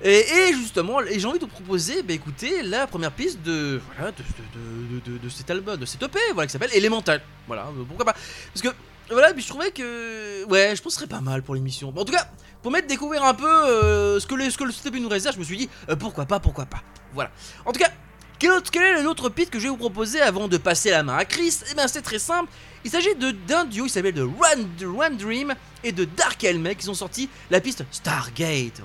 et, 0.04 0.54
justement, 0.54 1.00
j'ai 1.10 1.26
envie 1.26 1.40
de 1.40 1.46
vous 1.46 1.52
proposer, 1.52 2.04
bah 2.04 2.14
écoutez, 2.14 2.62
la 2.64 2.88
première 2.88 3.12
piste 3.12 3.42
de, 3.42 3.80
de, 4.00 5.12
de, 5.12 5.18
de, 5.18 5.30
cet 5.30 5.50
album, 5.50 5.78
de 5.78 5.86
cet 5.86 6.04
EP, 6.04 6.20
voilà, 6.34 6.48
qui 6.48 6.52
s'appelle 6.52 6.74
Elemental. 6.74 7.22
Voilà, 7.48 7.68
euh, 7.68 7.84
pourquoi 7.88 8.06
pas. 8.06 8.16
Parce 8.54 8.62
que, 8.62 8.76
voilà, 9.10 9.34
puis 9.34 9.44
je 9.44 9.48
trouvais 9.48 9.72
que, 9.72 10.46
ouais, 10.46 10.76
je 10.76 10.82
pense 10.82 10.96
serait 10.96 11.08
pas 11.08 11.22
mal 11.22 11.44
pour 11.44 11.56
l'émission. 11.56 11.94
En 11.96 12.06
tout 12.06 12.14
cas, 12.14 12.28
pour 12.62 12.72
m'aider 12.72 12.88
découvrir 12.88 13.24
un 13.24 13.34
peu 13.34 13.48
euh, 13.48 14.20
ce 14.20 14.28
que 14.28 14.36
le, 14.36 14.50
ce 14.50 14.58
que 14.58 14.64
le 14.64 15.00
nous 15.00 15.10
réserve, 15.10 15.36
je 15.36 15.40
me 15.40 15.46
suis 15.46 15.58
dit, 15.58 15.70
euh, 15.90 15.96
pourquoi 15.96 16.26
pas, 16.26 16.40
pourquoi 16.40 16.66
pas. 16.66 16.82
Voilà. 17.14 17.32
En 17.66 17.72
tout 17.72 17.80
cas, 17.80 17.92
quel, 18.40 18.52
autre, 18.52 18.70
quel 18.72 18.98
est 18.98 19.04
l'autre 19.04 19.30
piste 19.30 19.50
que 19.50 19.60
je 19.60 19.64
vais 19.64 19.70
vous 19.70 19.78
proposer 19.78 20.22
avant 20.22 20.48
de 20.48 20.58
passer 20.58 20.90
la 20.90 21.04
main 21.04 21.16
à 21.16 21.26
Chris? 21.26 21.60
Eh 21.72 21.76
bien, 21.76 21.88
c'est 21.88 22.02
très 22.02 22.20
simple. 22.20 22.52
Il 22.84 22.92
s'agit 22.92 23.16
de 23.16 23.32
d'un 23.32 23.66
duo, 23.66 23.86
il 23.86 23.90
s'appelle 23.90 24.14
de 24.14 24.24
Run, 24.24 24.68
Run 24.82 25.12
Dream 25.12 25.56
et 25.84 25.92
de 25.92 26.06
Dark 26.06 26.44
Helmet 26.44 26.76
qui 26.76 26.90
ont 26.90 26.94
sorti 26.94 27.30
la 27.50 27.62
piste 27.62 27.84
Stargate. 27.92 28.82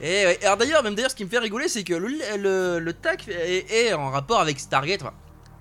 Et, 0.00 0.26
ouais, 0.26 0.38
alors 0.42 0.56
d'ailleurs, 0.56 0.82
même 0.82 0.94
d'ailleurs, 0.94 1.10
ce 1.10 1.16
qui 1.16 1.24
me 1.24 1.30
fait 1.30 1.38
rigoler, 1.38 1.68
c'est 1.68 1.84
que 1.84 1.94
le, 1.94 2.78
le, 2.78 2.92
tag 2.92 3.22
est, 3.28 3.92
en 3.94 4.10
rapport 4.10 4.40
avec 4.40 4.60
Stargate. 4.60 5.02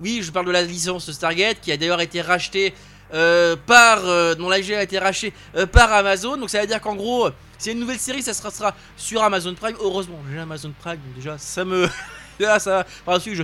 Oui, 0.01 0.21
je 0.21 0.31
parle 0.31 0.45
de 0.45 0.51
la 0.51 0.61
licence 0.61 1.09
Stargate 1.11 1.61
qui 1.61 1.71
a 1.71 1.77
d'ailleurs 1.77 2.01
été 2.01 2.21
rachetée 2.21 2.73
euh, 3.13 3.55
par, 3.55 3.99
euh, 4.05 4.33
a 4.49 4.57
été 4.57 4.99
racheté 4.99 5.31
euh, 5.55 5.65
par 5.65 5.93
Amazon. 5.93 6.37
Donc 6.37 6.49
ça 6.49 6.59
veut 6.59 6.67
dire 6.67 6.81
qu'en 6.81 6.95
gros, 6.95 7.29
c'est 7.57 7.71
une 7.71 7.79
nouvelle 7.79 7.99
série, 7.99 8.21
ça 8.21 8.33
sera, 8.33 8.75
sur 8.97 9.23
Amazon 9.23 9.53
Prime. 9.53 9.75
Heureusement, 9.79 10.19
j'ai 10.29 10.39
Amazon 10.39 10.73
Prime, 10.77 10.97
donc 10.97 11.15
déjà 11.15 11.37
ça 11.37 11.63
me, 11.63 11.87
là, 12.39 12.59
ça, 12.59 12.85
par 13.05 13.21
suite, 13.21 13.35
je 13.35 13.43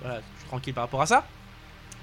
voilà, 0.00 0.20
je 0.20 0.38
suis 0.38 0.48
tranquille 0.48 0.74
par 0.74 0.84
rapport 0.84 1.02
à 1.02 1.06
ça. 1.06 1.24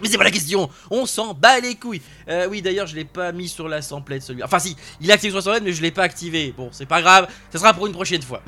Mais 0.01 0.09
c'est 0.09 0.17
pas 0.17 0.23
la 0.23 0.31
question, 0.31 0.69
on 0.91 1.05
s'en 1.05 1.33
bat 1.33 1.59
les 1.59 1.75
couilles. 1.75 2.01
Euh, 2.29 2.47
oui, 2.49 2.61
d'ailleurs, 2.61 2.87
je 2.87 2.95
l'ai 2.95 3.05
pas 3.05 3.31
mis 3.31 3.47
sur 3.47 3.67
la 3.67 3.81
samplette 3.81 4.21
celui. 4.21 4.43
Enfin, 4.43 4.59
si, 4.59 4.75
il 5.01 5.09
est 5.09 5.13
activé 5.13 5.39
sur 5.41 5.51
la 5.51 5.59
mais 5.59 5.73
je 5.73 5.81
l'ai 5.81 5.91
pas 5.91 6.03
activé. 6.03 6.53
Bon, 6.55 6.69
c'est 6.71 6.85
pas 6.85 7.01
grave, 7.01 7.27
ça 7.51 7.59
sera 7.59 7.73
pour 7.73 7.87
une 7.87 7.93
prochaine 7.93 8.21
fois. 8.21 8.41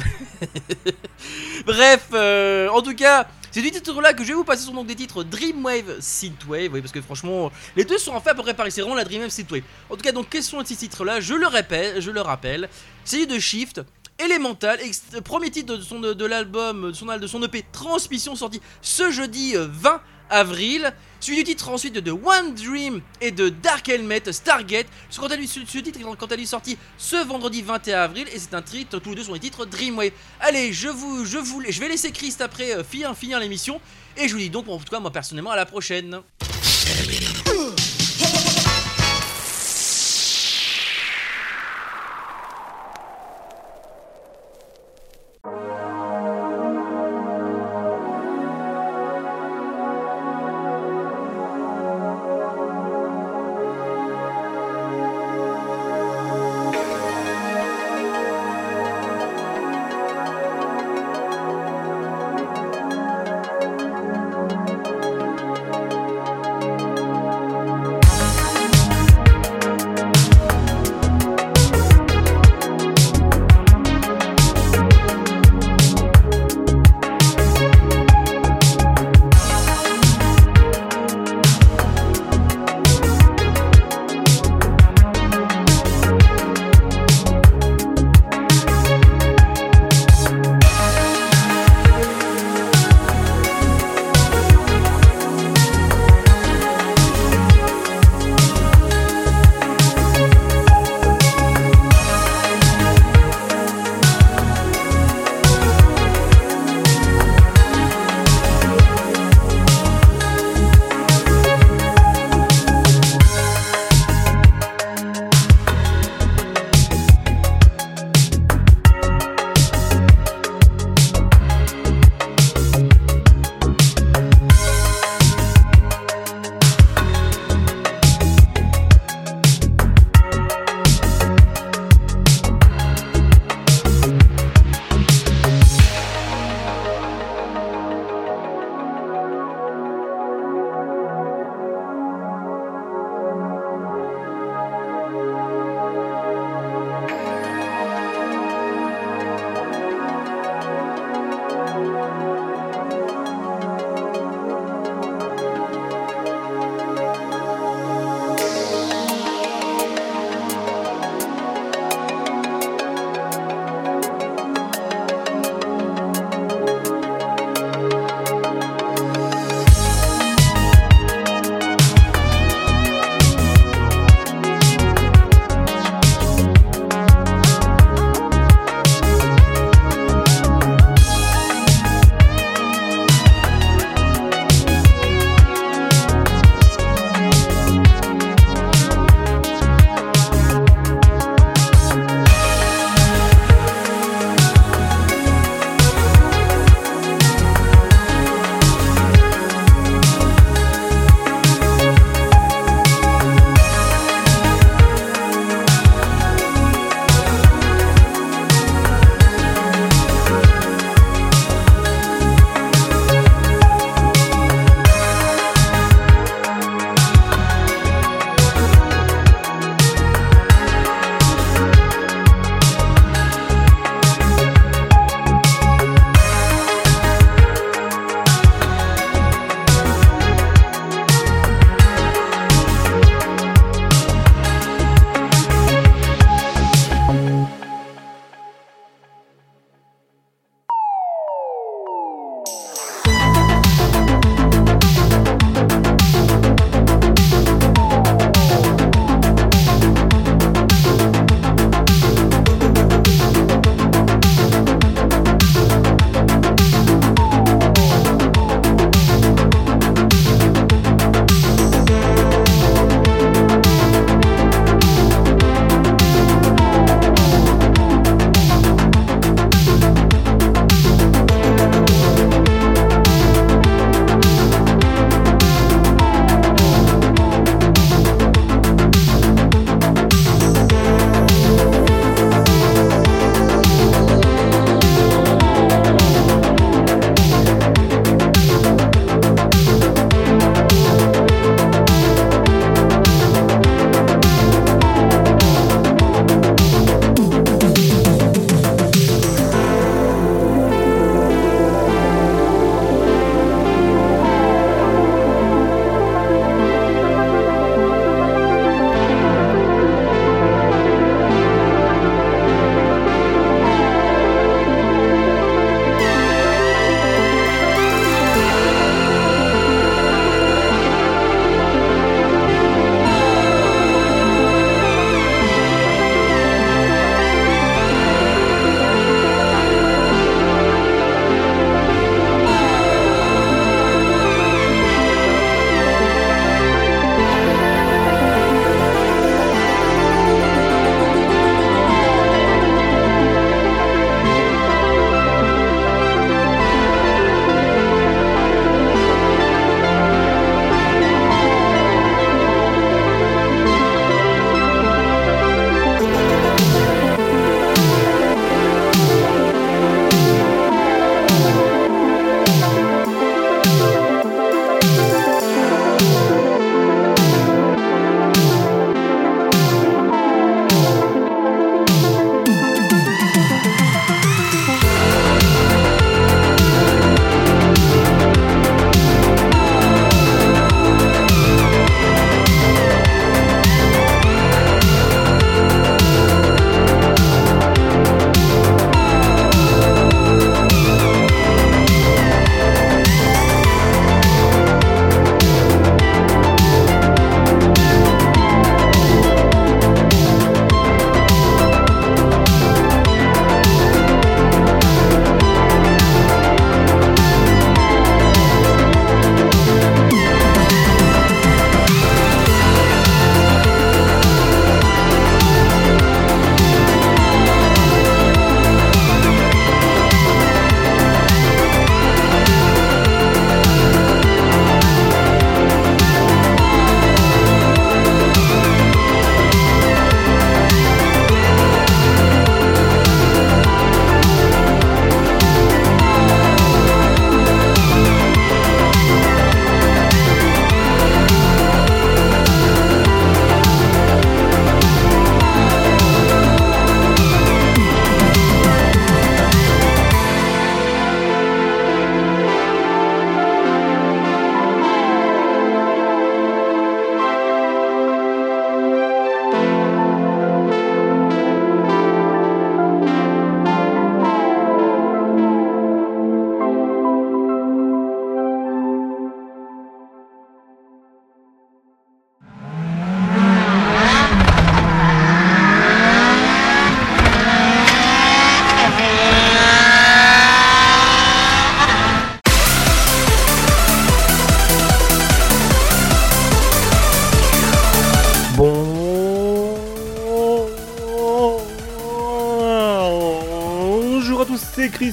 Bref, 1.65 2.07
euh, 2.13 2.69
en 2.69 2.81
tout 2.81 2.95
cas, 2.95 3.27
c'est 3.51 3.61
du 3.61 3.71
titre 3.71 3.99
là 3.99 4.13
que 4.13 4.23
je 4.23 4.29
vais 4.29 4.35
vous 4.35 4.43
passer 4.43 4.63
sur 4.63 4.73
donc 4.73 4.85
des 4.85 4.95
titres 4.95 5.23
Dreamwave, 5.23 5.99
Synthwave, 5.99 6.71
oui, 6.71 6.81
parce 6.81 6.91
que 6.91 7.01
franchement, 7.01 7.51
les 7.75 7.83
deux 7.83 7.97
sont 7.97 8.13
en 8.13 8.21
fait 8.21 8.29
à 8.29 8.35
peu 8.35 8.43
près 8.43 8.53
pareils, 8.53 8.71
c'est 8.71 8.81
vraiment 8.81 8.95
la 8.95 9.03
Dreamwave, 9.03 9.29
Synthwave. 9.29 9.63
En 9.89 9.95
tout 9.95 10.01
cas, 10.01 10.11
donc, 10.11 10.29
quels 10.29 10.43
sont 10.43 10.63
ces 10.63 10.75
titres 10.75 11.03
là 11.03 11.19
Je 11.19 11.33
le 11.33 11.47
répète, 11.47 11.99
je 11.99 12.11
le 12.11 12.21
rappelle, 12.21 12.69
c'est 13.03 13.25
de 13.25 13.39
Shift. 13.39 13.81
Elemental, 14.19 14.77
premier 15.23 15.49
titre 15.49 15.77
de 15.77 15.81
son, 15.81 16.01
de, 16.01 16.25
l'album, 16.25 16.89
de 16.89 16.93
son, 16.93 17.05
de 17.05 17.25
son 17.25 17.41
EP 17.41 17.63
Transmission 17.71 18.35
sorti 18.35 18.59
ce 18.81 19.11
jeudi 19.11 19.55
euh, 19.55 19.65
20 19.71 20.01
avril. 20.29 20.93
Suivi 21.19 21.43
du 21.43 21.51
titre 21.51 21.69
ensuite 21.69 21.95
de 21.95 22.11
One 22.11 22.55
Dream 22.55 23.01
et 23.19 23.31
de 23.31 23.49
Dark 23.49 23.89
Helmet 23.89 24.31
Stargate. 24.31 24.87
Ce, 25.09 25.19
quant 25.19 25.27
ce, 25.27 25.79
titre 25.79 25.99
est 25.99 26.03
quant 26.03 26.25
à 26.25 26.45
sorti 26.45 26.77
ce 26.97 27.17
vendredi 27.25 27.61
21 27.61 27.99
avril 27.99 28.27
et 28.33 28.39
c'est 28.39 28.53
un 28.53 28.61
titre, 28.61 28.99
tous 28.99 29.09
les 29.09 29.15
deux 29.17 29.23
sont 29.23 29.33
les 29.33 29.39
titres 29.39 29.65
Dreamwave. 29.65 30.11
Allez, 30.39 30.71
je 30.71 30.87
vous, 30.87 31.25
je 31.25 31.37
vous, 31.37 31.61
je 31.67 31.79
vais 31.79 31.89
laisser 31.89 32.11
Christ 32.11 32.39
après 32.41 32.73
euh, 32.73 32.83
finir, 32.83 33.15
finir 33.17 33.39
l'émission 33.39 33.81
et 34.15 34.27
je 34.27 34.33
vous 34.33 34.39
dis 34.39 34.49
donc 34.49 34.69
en 34.69 34.77
tout 34.77 34.85
cas 34.85 34.99
moi 34.99 35.11
personnellement 35.11 35.51
à 35.51 35.57
la 35.57 35.65
prochaine. 35.65 36.21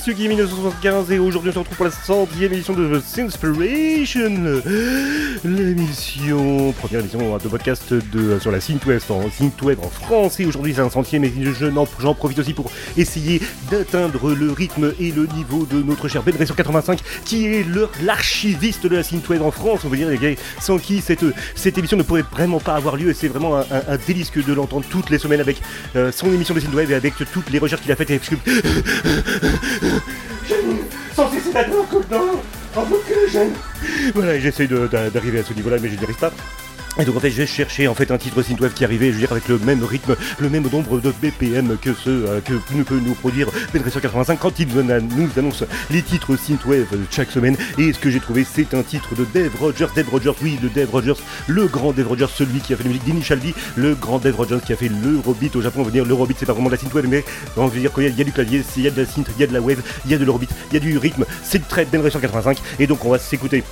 Chris 0.07 0.15
Sugi 0.15 0.29
1975 0.29 1.11
et 1.11 1.19
aujourd'hui 1.19 1.51
on 1.51 1.55
se 1.55 1.59
retrouve 1.59 1.77
pour 1.77 1.87
la 1.87 1.91
centième 1.91 2.53
édition 2.53 2.75
de 2.75 2.97
The 2.97 3.03
Sinspiration, 3.03 4.63
l'émission, 5.45 6.73
première 6.73 7.01
émission 7.01 7.37
de 7.37 7.49
podcast 7.49 7.93
de, 7.93 8.39
sur 8.39 8.53
la 8.53 8.61
Synthwave 8.61 9.03
en, 9.11 9.29
Synthwave 9.31 9.81
en 9.81 9.89
France. 9.89 10.39
Et 10.39 10.47
aujourd'hui 10.47 10.75
c'est 10.75 10.81
un 10.81 10.91
centième 10.91 11.25
et 11.25 11.33
j'en 11.99 12.15
profite 12.15 12.39
aussi 12.39 12.53
pour 12.53 12.71
essayer 12.97 13.41
d'atteindre 13.69 14.33
le 14.33 14.53
rythme 14.53 14.95
et 15.01 15.11
le 15.11 15.27
niveau 15.27 15.67
de 15.67 15.83
notre 15.83 16.07
cher 16.07 16.23
Ben 16.23 16.35
sur 16.47 16.55
85 16.55 17.01
qui 17.25 17.47
est 17.47 17.67
l'archiviste 18.03 18.87
de 18.87 18.97
la 18.97 19.03
Synthwave 19.03 19.43
en 19.43 19.51
France, 19.51 19.81
on 19.85 19.89
veut 19.89 19.97
dire 19.97 20.09
les 20.09 20.19
gars, 20.19 20.41
sans 20.61 20.79
qui 20.79 21.01
cette, 21.01 21.25
cette 21.57 21.79
émission 21.79 21.97
ne 21.97 22.05
pourrait 22.05 22.25
vraiment 22.31 22.61
pas 22.61 22.77
avoir 22.77 22.97
lieu. 22.97 23.11
Et 23.11 23.15
c'est 23.15 23.29
vraiment 23.29 23.57
un 23.57 23.97
délice 24.07 24.31
que 24.31 24.41
de 24.41 24.53
l'entendre 24.53 24.87
toutes 24.89 25.11
les 25.11 25.19
semaines 25.19 25.41
avec 25.41 25.61
euh, 25.97 26.13
son 26.13 26.33
émission 26.33 26.55
de 26.55 26.61
Synthwave 26.61 26.93
et 26.93 26.95
avec 26.95 27.15
toutes 27.33 27.51
les 27.51 27.59
recherches 27.59 27.83
qu'il 27.83 27.91
a 27.91 27.97
faites. 27.97 28.11
Et 28.11 28.21
que 30.49 30.55
sans 31.15 31.31
cesser 31.31 31.53
d'attendre 31.53 31.87
tout 31.91 31.99
le 31.99 32.05
temps 32.05 32.43
en 32.77 32.83
que 33.09 33.31
j'aime. 33.31 33.53
Voilà, 34.15 34.39
j'essaye 34.39 34.69
de- 34.69 34.87
d'a- 34.87 35.11
d'arriver 35.11 35.39
à 35.41 35.45
ce 35.45 35.53
niveau-là, 35.55 35.77
mais 35.81 35.89
je 35.89 35.97
n'y 35.97 36.05
arrive 36.05 36.19
pas. 36.19 36.33
Et 36.99 37.05
donc 37.05 37.17
en 37.17 37.21
fait, 37.21 37.31
j'ai 37.31 37.47
cherché 37.47 37.89
en 37.89 37.95
fait 37.95 38.11
un 38.11 38.17
titre 38.17 38.41
synthwave 38.43 38.73
qui 38.73 38.83
arrivait, 38.85 39.09
je 39.09 39.13
veux 39.13 39.19
dire 39.19 39.33
avec 39.33 39.49
le 39.49 39.59
même 39.59 39.85
rythme, 39.85 40.17
le 40.39 40.49
même 40.49 40.67
nombre 40.71 40.99
de 40.99 41.13
BPM 41.23 41.77
que 41.81 41.93
ce 41.93 42.09
euh, 42.09 42.41
que 42.41 42.55
ne 42.75 42.83
peut 42.83 42.99
nous 43.05 43.13
produire 43.15 43.49
Bedresser 43.75 44.01
85 44.01 44.39
quand 44.41 44.59
il 44.59 44.69
nous 44.69 44.83
nous 44.83 45.29
annonce 45.37 45.65
les 45.91 46.01
titres 46.03 46.37
synthwave 46.37 46.87
chaque 47.11 47.31
semaine. 47.31 47.57
Et 47.77 47.93
ce 47.93 47.99
que 47.99 48.11
j'ai 48.11 48.19
trouvé, 48.21 48.47
c'est 48.51 48.73
un 48.73 48.83
titre 48.83 49.15
de 49.15 49.27
Dave 49.35 49.55
Rogers, 49.61 49.89
Dave 49.95 50.09
Rogers, 50.09 50.33
oui, 50.43 50.59
de 50.63 50.69
Dave 50.69 50.91
Rogers, 50.91 51.21
le 51.49 51.67
grand 51.67 51.93
Dave 51.93 52.09
Rogers, 52.09 52.29
celui 52.35 52.61
qui 52.61 52.73
a 52.73 52.77
fait 52.77 52.85
la 52.85 52.89
musique 52.89 53.05
d'Initial 53.05 53.41
D, 53.41 53.55
le 53.77 53.95
grand 53.95 54.19
Dave 54.19 54.37
Rogers 54.37 54.61
qui 54.65 54.73
a 54.73 54.77
fait 54.77 54.89
l'Eurobeat 54.89 55.55
au 55.55 55.61
Japon. 55.61 55.83
Dire 55.87 56.07
l'Eurobeat, 56.07 56.37
c'est 56.41 56.47
pas 56.47 56.55
vraiment 56.55 56.69
de 56.71 56.75
la 56.75 56.81
synthwave, 56.81 57.07
mais 57.09 57.25
on 57.59 57.67
veut 57.67 57.81
dire 57.81 57.93
qu'il 57.93 58.05
y, 58.05 58.21
a- 58.21 58.25
du 58.25 58.33
clavier, 58.33 58.63
il 58.77 58.83
y 58.85 58.87
a 58.89 58.91
de 58.91 59.03
la 59.03 59.07
synth, 59.07 59.29
il 59.37 59.41
y 59.41 59.45
a 59.45 59.47
de 59.47 59.53
la 59.53 59.61
wave, 59.61 59.83
il 60.07 60.11
y 60.11 60.15
a 60.15 60.19
de 60.19 60.25
l'Eurobeat, 60.25 60.49
il 60.71 60.75
y 60.75 60.77
a 60.79 60.81
du 60.81 60.97
rythme. 60.97 61.25
C'est 61.45 61.69
très 61.69 61.85
Bedresser 61.85 62.19
85. 62.21 62.57
Et 62.79 62.87
donc 62.87 63.05
on 63.05 63.11
va 63.11 63.19
s'écouter. 63.19 63.63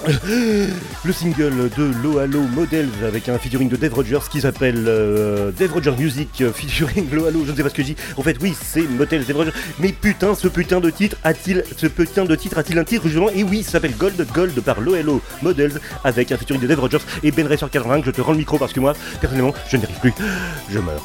Le 1.04 1.12
single 1.12 1.70
de 1.76 1.90
Lohalo 2.02 2.40
Models 2.40 2.88
avec 3.06 3.28
un 3.28 3.38
featuring 3.38 3.68
de 3.68 3.76
Dave 3.76 3.92
Rogers 3.92 4.28
qui 4.30 4.40
s'appelle 4.40 4.84
euh, 4.86 5.50
Dave 5.52 5.72
Rogers 5.72 5.96
Music 5.98 6.40
euh, 6.40 6.52
featuring 6.52 7.10
Lohalo, 7.12 7.44
je 7.44 7.52
ne 7.52 7.56
sais 7.56 7.62
pas 7.62 7.68
ce 7.68 7.74
que 7.74 7.82
je 7.82 7.88
dis. 7.88 7.96
En 8.16 8.22
fait, 8.22 8.36
oui, 8.40 8.54
c'est 8.62 8.82
Models 8.82 9.24
Dave 9.24 9.36
Rogers. 9.36 9.52
Mais 9.78 9.92
putain, 9.92 10.34
ce 10.34 10.48
putain 10.48 10.80
de 10.80 10.90
titre 10.90 11.16
a-t-il, 11.22 11.64
ce 11.76 11.86
putain 11.86 12.24
de 12.24 12.34
titre 12.34 12.58
a-t-il 12.58 12.78
un 12.78 12.84
titre 12.84 13.04
justement? 13.04 13.30
Et 13.30 13.42
oui, 13.42 13.62
ça 13.62 13.72
s'appelle 13.72 13.96
Gold 13.96 14.26
Gold 14.32 14.58
par 14.60 14.80
Lohalo 14.80 15.20
Models 15.42 15.80
avec 16.04 16.32
un 16.32 16.36
featuring 16.36 16.62
de 16.62 16.66
Dave 16.66 16.80
Rogers 16.80 17.04
et 17.22 17.30
Ben 17.30 17.46
Racer 17.46 17.68
80. 17.70 18.02
Je 18.06 18.10
te 18.10 18.20
rends 18.20 18.32
le 18.32 18.38
micro 18.38 18.58
parce 18.58 18.72
que 18.72 18.80
moi, 18.80 18.94
personnellement, 19.20 19.54
je 19.68 19.76
n'y 19.76 19.84
arrive 19.84 20.00
plus. 20.00 20.14
Je 20.70 20.78
meurs. 20.78 21.04